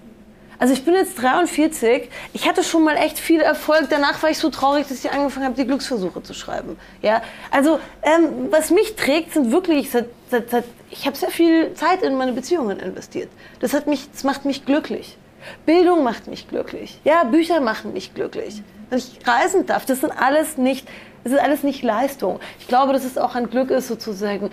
[0.65, 2.09] Also ich bin jetzt 43.
[2.33, 3.89] Ich hatte schon mal echt viel Erfolg.
[3.91, 6.79] Danach war ich so traurig, dass ich angefangen habe, die Glücksversuche zu schreiben.
[7.03, 11.75] Ja, also ähm, was mich trägt, sind wirklich seit, seit, seit ich habe sehr viel
[11.75, 13.29] Zeit in meine Beziehungen investiert.
[13.61, 15.19] Das hat mich, das macht mich glücklich.
[15.67, 16.99] Bildung macht mich glücklich.
[17.05, 18.63] Ja, Bücher machen mich glücklich.
[18.89, 20.89] Wenn ich reisen darf, das sind alles nicht,
[21.25, 22.41] das ist alles nicht Leistung.
[22.59, 24.49] Ich glaube, dass es auch ein Glück ist, sozusagen,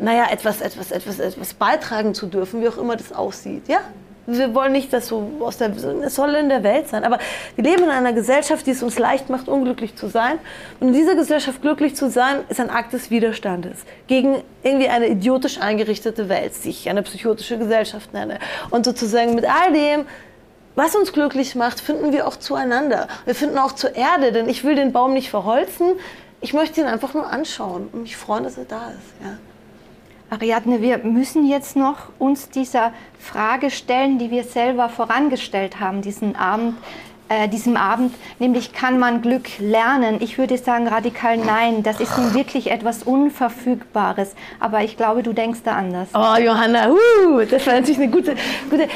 [0.00, 3.68] naja, etwas, etwas, etwas, etwas beitragen zu dürfen, wie auch immer das aussieht.
[3.68, 3.82] Ja,
[4.26, 7.04] wir wollen nicht, dass so aus der, es soll in der Welt sein.
[7.04, 7.18] Aber
[7.54, 10.38] wir leben in einer Gesellschaft, die es uns leicht macht, unglücklich zu sein.
[10.80, 15.08] Und in dieser Gesellschaft glücklich zu sein, ist ein Akt des Widerstandes gegen irgendwie eine
[15.08, 18.38] idiotisch eingerichtete Welt, die ich eine psychotische Gesellschaft nenne.
[18.70, 20.06] Und sozusagen mit all dem,
[20.74, 23.08] was uns glücklich macht, finden wir auch zueinander.
[23.24, 25.92] Wir finden auch zur Erde, denn ich will den Baum nicht verholzen.
[26.40, 29.24] Ich möchte ihn einfach nur anschauen und mich freuen, dass er da ist.
[29.24, 29.38] Ja.
[30.30, 36.34] Ariadne, wir müssen jetzt noch uns dieser Frage stellen, die wir selber vorangestellt haben, diesen
[36.34, 36.74] Abend
[37.28, 40.18] äh, diesem Abend, nämlich kann man Glück lernen?
[40.20, 41.82] Ich würde sagen radikal nein.
[41.82, 44.36] Das ist nun wirklich etwas Unverfügbares.
[44.60, 46.08] Aber ich glaube, du denkst da anders.
[46.14, 48.36] Oh, Johanna, uh, das war natürlich eine gute,
[48.70, 48.86] gute.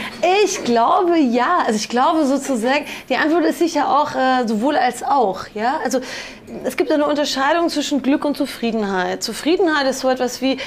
[0.44, 1.58] Ich glaube ja.
[1.66, 5.46] Also ich glaube sozusagen, die Antwort ist sicher auch äh, sowohl als auch.
[5.54, 5.98] Ja, also
[6.64, 9.22] es gibt eine Unterscheidung zwischen Glück und Zufriedenheit.
[9.22, 10.58] Zufriedenheit ist so etwas wie,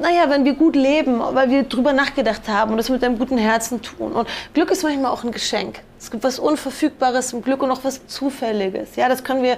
[0.00, 3.38] naja, wenn wir gut leben, weil wir drüber nachgedacht haben und das mit einem guten
[3.38, 4.12] Herzen tun.
[4.12, 5.80] Und Glück ist manchmal auch ein Geschenk.
[5.98, 8.96] Es gibt was Unverfügbares im Glück und auch was Zufälliges.
[8.96, 9.56] Ja, das können wir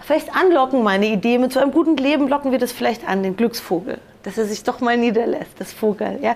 [0.00, 1.38] vielleicht anlocken, meine Idee.
[1.38, 3.98] Mit so einem guten Leben locken wir das vielleicht an, den Glücksvogel.
[4.24, 6.18] Dass er sich doch mal niederlässt, das Vogel.
[6.20, 6.34] Ja?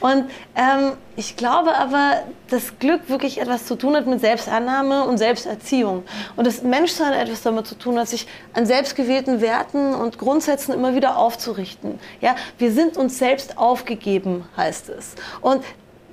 [0.00, 5.18] Und ähm, ich glaube aber, dass Glück wirklich etwas zu tun hat mit Selbstannahme und
[5.18, 6.02] Selbsterziehung.
[6.34, 10.94] Und das Menschsein etwas damit zu tun hat, sich an selbstgewählten Werten und Grundsätzen immer
[10.94, 12.00] wieder aufzurichten.
[12.20, 12.34] Ja?
[12.58, 15.14] Wir sind uns selbst aufgegeben, heißt es.
[15.40, 15.62] Und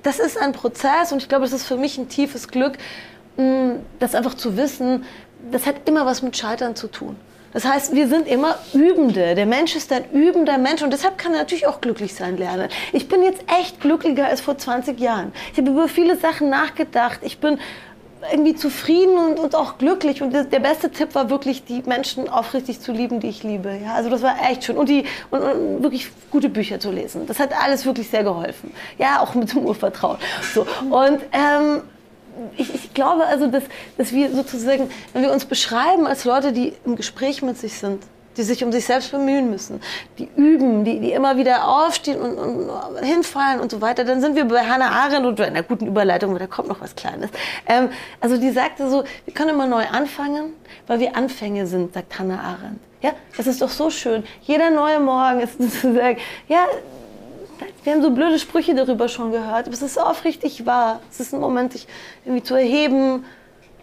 [0.04, 2.74] das ist ein Prozess und ich glaube, das ist für mich ein tiefes Glück,
[3.36, 5.04] mm, das einfach zu wissen,
[5.50, 7.16] das hat immer was mit Scheitern zu tun.
[7.54, 9.34] Das heißt, wir sind immer Übende.
[9.34, 12.68] Der Mensch ist ein übender Mensch und deshalb kann er natürlich auch glücklich sein lernen.
[12.92, 15.32] Ich bin jetzt echt glücklicher als vor 20 Jahren.
[15.52, 17.20] Ich habe über viele Sachen nachgedacht.
[17.22, 17.58] Ich bin
[18.32, 20.20] irgendwie zufrieden und, und auch glücklich.
[20.20, 23.78] Und der beste Tipp war wirklich, die Menschen aufrichtig zu lieben, die ich liebe.
[23.84, 24.76] Ja, also das war echt schön.
[24.76, 27.26] Und, die, und, und wirklich gute Bücher zu lesen.
[27.26, 28.72] Das hat alles wirklich sehr geholfen.
[28.98, 30.18] Ja, auch mit dem Urvertrauen.
[30.54, 30.66] So.
[30.90, 31.82] Und ähm,
[32.56, 33.64] ich, ich, glaube also, dass,
[33.96, 38.02] dass wir sozusagen, wenn wir uns beschreiben als Leute, die im Gespräch mit sich sind,
[38.36, 39.80] die sich um sich selbst bemühen müssen,
[40.18, 44.36] die üben, die, die immer wieder aufstehen und, und, hinfallen und so weiter, dann sind
[44.36, 47.30] wir bei Hannah Arendt und einer guten Überleitung, weil da kommt noch was Kleines.
[47.66, 50.52] Ähm, also die sagte so, wir können immer neu anfangen,
[50.86, 52.80] weil wir Anfänge sind, sagt Hannah Arendt.
[53.02, 54.24] Ja, das ist doch so schön.
[54.42, 56.18] Jeder neue Morgen ist sozusagen,
[56.48, 56.66] ja,
[57.82, 61.00] wir haben so blöde Sprüche darüber schon gehört, aber es ist aufrichtig wahr.
[61.10, 61.86] Es ist ein Moment, sich
[62.24, 63.24] irgendwie zu erheben,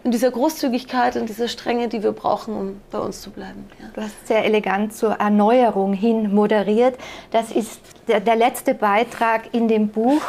[0.04, 3.68] in dieser Großzügigkeit und dieser Strenge, die wir brauchen, um bei uns zu bleiben.
[3.80, 3.86] Ja.
[3.94, 6.96] Du hast sehr elegant zur Erneuerung hin moderiert.
[7.30, 10.22] Das ist der, der letzte Beitrag in dem Buch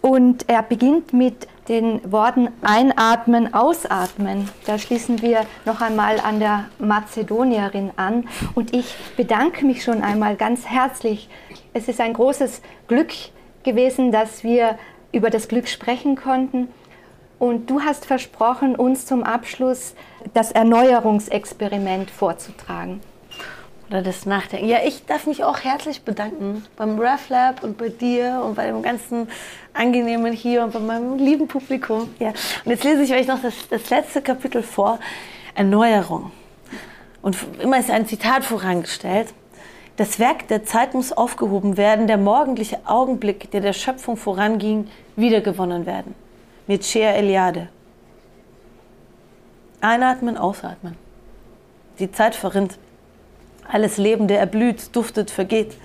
[0.00, 4.50] und er beginnt mit den Worten einatmen, ausatmen.
[4.66, 8.28] Da schließen wir noch einmal an der Mazedonierin an.
[8.54, 11.28] Und ich bedanke mich schon einmal ganz herzlich.
[11.72, 13.12] Es ist ein großes Glück
[13.62, 14.78] gewesen, dass wir
[15.12, 16.68] über das Glück sprechen konnten.
[17.38, 19.94] Und du hast versprochen, uns zum Abschluss
[20.34, 23.00] das Erneuerungsexperiment vorzutragen.
[23.94, 24.66] Oder das Nachdenken.
[24.66, 28.82] Ja, ich darf mich auch herzlich bedanken beim RefLab und bei dir und bei dem
[28.82, 29.28] ganzen
[29.72, 32.12] Angenehmen hier und bei meinem lieben Publikum.
[32.18, 32.30] Ja.
[32.64, 34.98] Und jetzt lese ich euch noch das, das letzte Kapitel vor.
[35.54, 36.32] Erneuerung.
[37.22, 39.32] Und immer ist ein Zitat vorangestellt.
[39.96, 45.86] Das Werk der Zeit muss aufgehoben werden, der morgendliche Augenblick, der der Schöpfung voranging, wiedergewonnen
[45.86, 46.16] werden.
[46.66, 47.68] Mircea Eliade.
[49.80, 50.96] Einatmen, ausatmen.
[52.00, 52.76] Die Zeit verrinnt.
[53.68, 55.76] Alles Lebende erblüht, duftet, vergeht.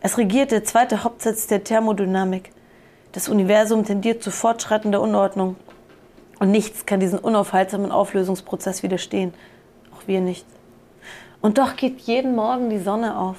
[0.00, 2.50] Es regiert der zweite Hauptsatz der Thermodynamik.
[3.12, 5.56] Das Universum tendiert zu fortschreitender Unordnung.
[6.38, 9.34] Und nichts kann diesen unaufhaltsamen Auflösungsprozess widerstehen.
[9.94, 10.46] Auch wir nicht.
[11.42, 13.36] Und doch geht jeden Morgen die Sonne auf.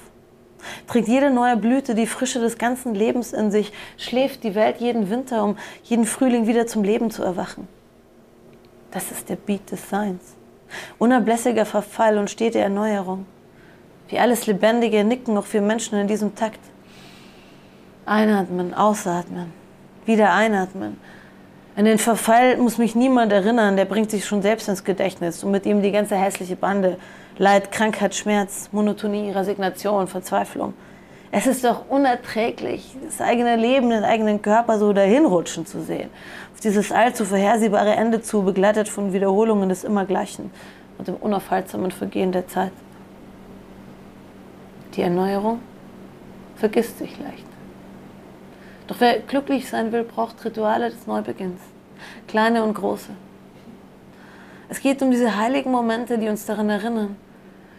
[0.88, 5.10] Trägt jede neue Blüte die Frische des ganzen Lebens in sich, schläft die Welt jeden
[5.10, 7.68] Winter, um jeden Frühling wieder zum Leben zu erwachen.
[8.92, 10.22] Das ist der Beat des Seins.
[11.00, 13.26] Unablässiger Verfall und stete Erneuerung.
[14.12, 16.60] Wie alles Lebendige nicken auch wir Menschen in diesem Takt.
[18.06, 19.54] Einatmen, ausatmen,
[20.06, 21.00] wieder einatmen.
[21.78, 25.52] An den Verfall muss mich niemand erinnern, der bringt sich schon selbst ins Gedächtnis und
[25.52, 26.98] mit ihm die ganze hässliche Bande.
[27.38, 30.74] Leid, Krankheit, Schmerz, Monotonie, Resignation, Verzweiflung.
[31.32, 36.10] Es ist doch unerträglich, das eigene Leben, den eigenen Körper so dahinrutschen zu sehen.
[36.54, 40.52] Auf dieses allzu vorhersehbare Ende zu, begleitet von Wiederholungen des Immergleichen
[40.98, 42.74] und dem unaufhaltsamen Vergehen der Zeit.
[44.96, 45.60] Die Erneuerung
[46.56, 47.46] vergisst sich leicht.
[48.88, 51.62] Doch wer glücklich sein will, braucht Rituale des Neubeginns,
[52.28, 53.12] kleine und große.
[54.68, 57.16] Es geht um diese heiligen Momente, die uns daran erinnern,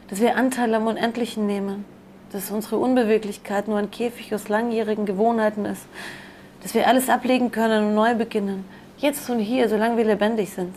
[0.08, 1.84] dass wir Anteil am Unendlichen nehmen,
[2.32, 5.86] dass unsere Unbeweglichkeit nur ein Käfig aus langjährigen Gewohnheiten ist,
[6.62, 8.64] dass wir alles ablegen können und neu beginnen,
[8.98, 10.74] jetzt und hier, solange wir lebendig sind.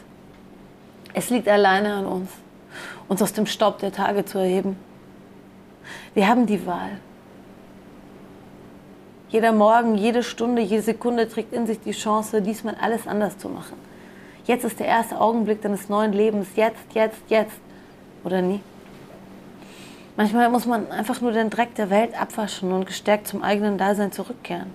[1.13, 2.29] Es liegt alleine an uns,
[3.07, 4.77] uns aus dem Staub der Tage zu erheben.
[6.13, 6.99] Wir haben die Wahl.
[9.29, 13.49] Jeder Morgen, jede Stunde, jede Sekunde trägt in sich die Chance, diesmal alles anders zu
[13.49, 13.75] machen.
[14.45, 16.49] Jetzt ist der erste Augenblick deines neuen Lebens.
[16.55, 17.59] Jetzt, jetzt, jetzt.
[18.23, 18.61] Oder nie.
[20.17, 24.11] Manchmal muss man einfach nur den Dreck der Welt abwaschen und gestärkt zum eigenen Dasein
[24.11, 24.71] zurückkehren.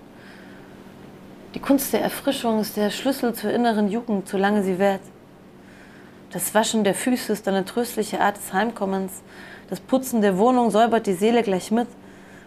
[1.54, 5.00] Die Kunst der Erfrischung ist der Schlüssel zur inneren Jugend, solange sie währt.
[6.30, 9.22] Das Waschen der Füße ist eine tröstliche Art des Heimkommens.
[9.70, 11.86] Das Putzen der Wohnung säubert die Seele gleich mit.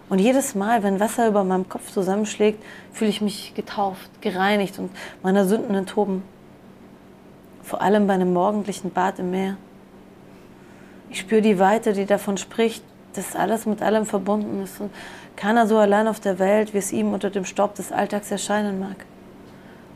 [0.10, 2.62] Und jedes Mal, wenn Wasser über meinem Kopf zusammenschlägt,
[2.92, 4.92] fühle ich mich getauft, gereinigt und
[5.24, 6.24] meiner Sünden enthoben.
[7.64, 9.56] Vor allem bei einem morgendlichen Bad im Meer.
[11.10, 14.92] Ich spüre die Weite, die davon spricht, dass alles mit allem verbunden ist und
[15.36, 18.80] keiner so allein auf der Welt, wie es ihm unter dem Staub des Alltags erscheinen
[18.80, 19.06] mag.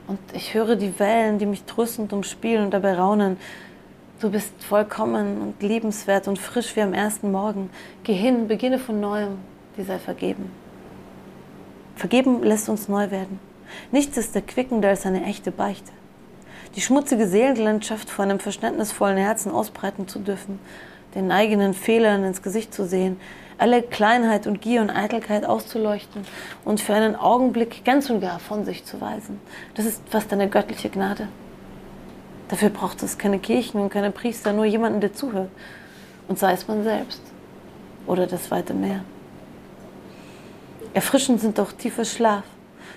[0.07, 3.37] Und ich höre die Wellen, die mich tröstend umspielen und dabei raunen.
[4.19, 7.69] Du bist vollkommen und liebenswert und frisch wie am ersten Morgen.
[8.03, 9.37] Geh hin, beginne von neuem,
[9.77, 10.51] dir sei vergeben.
[11.95, 13.39] Vergeben lässt uns neu werden.
[13.91, 15.91] Nichts ist erquickender als eine echte Beichte.
[16.75, 20.57] Die schmutzige Seelenlandschaft vor einem verständnisvollen Herzen ausbreiten zu dürfen,
[21.13, 23.19] den eigenen Fehlern ins Gesicht zu sehen,
[23.59, 26.23] alle Kleinheit und Gier und Eitelkeit auszuleuchten
[26.65, 29.39] und für einen Augenblick ganz und gar von sich zu weisen.
[29.75, 31.27] Das ist fast eine göttliche Gnade.
[32.49, 35.49] Dafür braucht es keine Kirchen und keine Priester, nur jemanden, der zuhört.
[36.27, 37.21] Und sei es man selbst
[38.05, 39.03] oder das weite Meer.
[40.93, 42.43] Erfrischend sind doch tiefer Schlaf,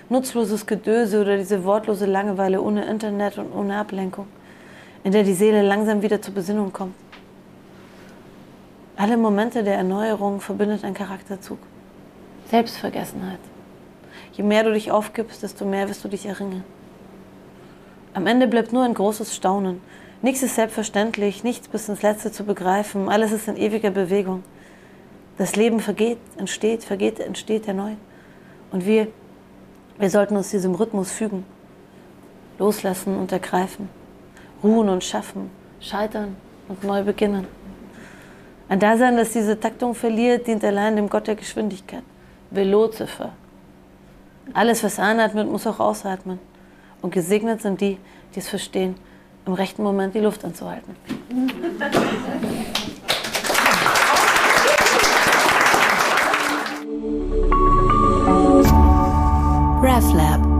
[0.09, 4.27] nutzloses Gedöse oder diese wortlose Langeweile ohne Internet und ohne Ablenkung,
[5.03, 6.95] in der die Seele langsam wieder zur Besinnung kommt.
[8.95, 11.59] Alle Momente der Erneuerung verbindet ein Charakterzug.
[12.49, 13.39] Selbstvergessenheit.
[14.33, 16.63] Je mehr du dich aufgibst, desto mehr wirst du dich erringen.
[18.13, 19.81] Am Ende bleibt nur ein großes Staunen.
[20.21, 24.43] Nichts ist selbstverständlich, nichts bis ins Letzte zu begreifen, alles ist in ewiger Bewegung.
[25.37, 27.97] Das Leben vergeht, entsteht, vergeht, entsteht erneut.
[28.71, 29.07] Und wir,
[29.97, 31.45] wir sollten uns diesem Rhythmus fügen.
[32.59, 33.89] Loslassen und ergreifen.
[34.61, 35.49] Ruhen und schaffen.
[35.79, 36.35] Scheitern
[36.67, 37.47] und neu beginnen.
[38.69, 42.03] Ein Dasein, das diese Taktung verliert, dient allein dem Gott der Geschwindigkeit.
[42.51, 43.31] Velocipher.
[44.53, 46.39] Alles, was einatmet, muss auch ausatmen.
[47.01, 47.97] Und gesegnet sind die,
[48.35, 48.95] die es verstehen,
[49.45, 50.95] im rechten Moment die Luft anzuhalten.
[59.81, 60.50] RefLab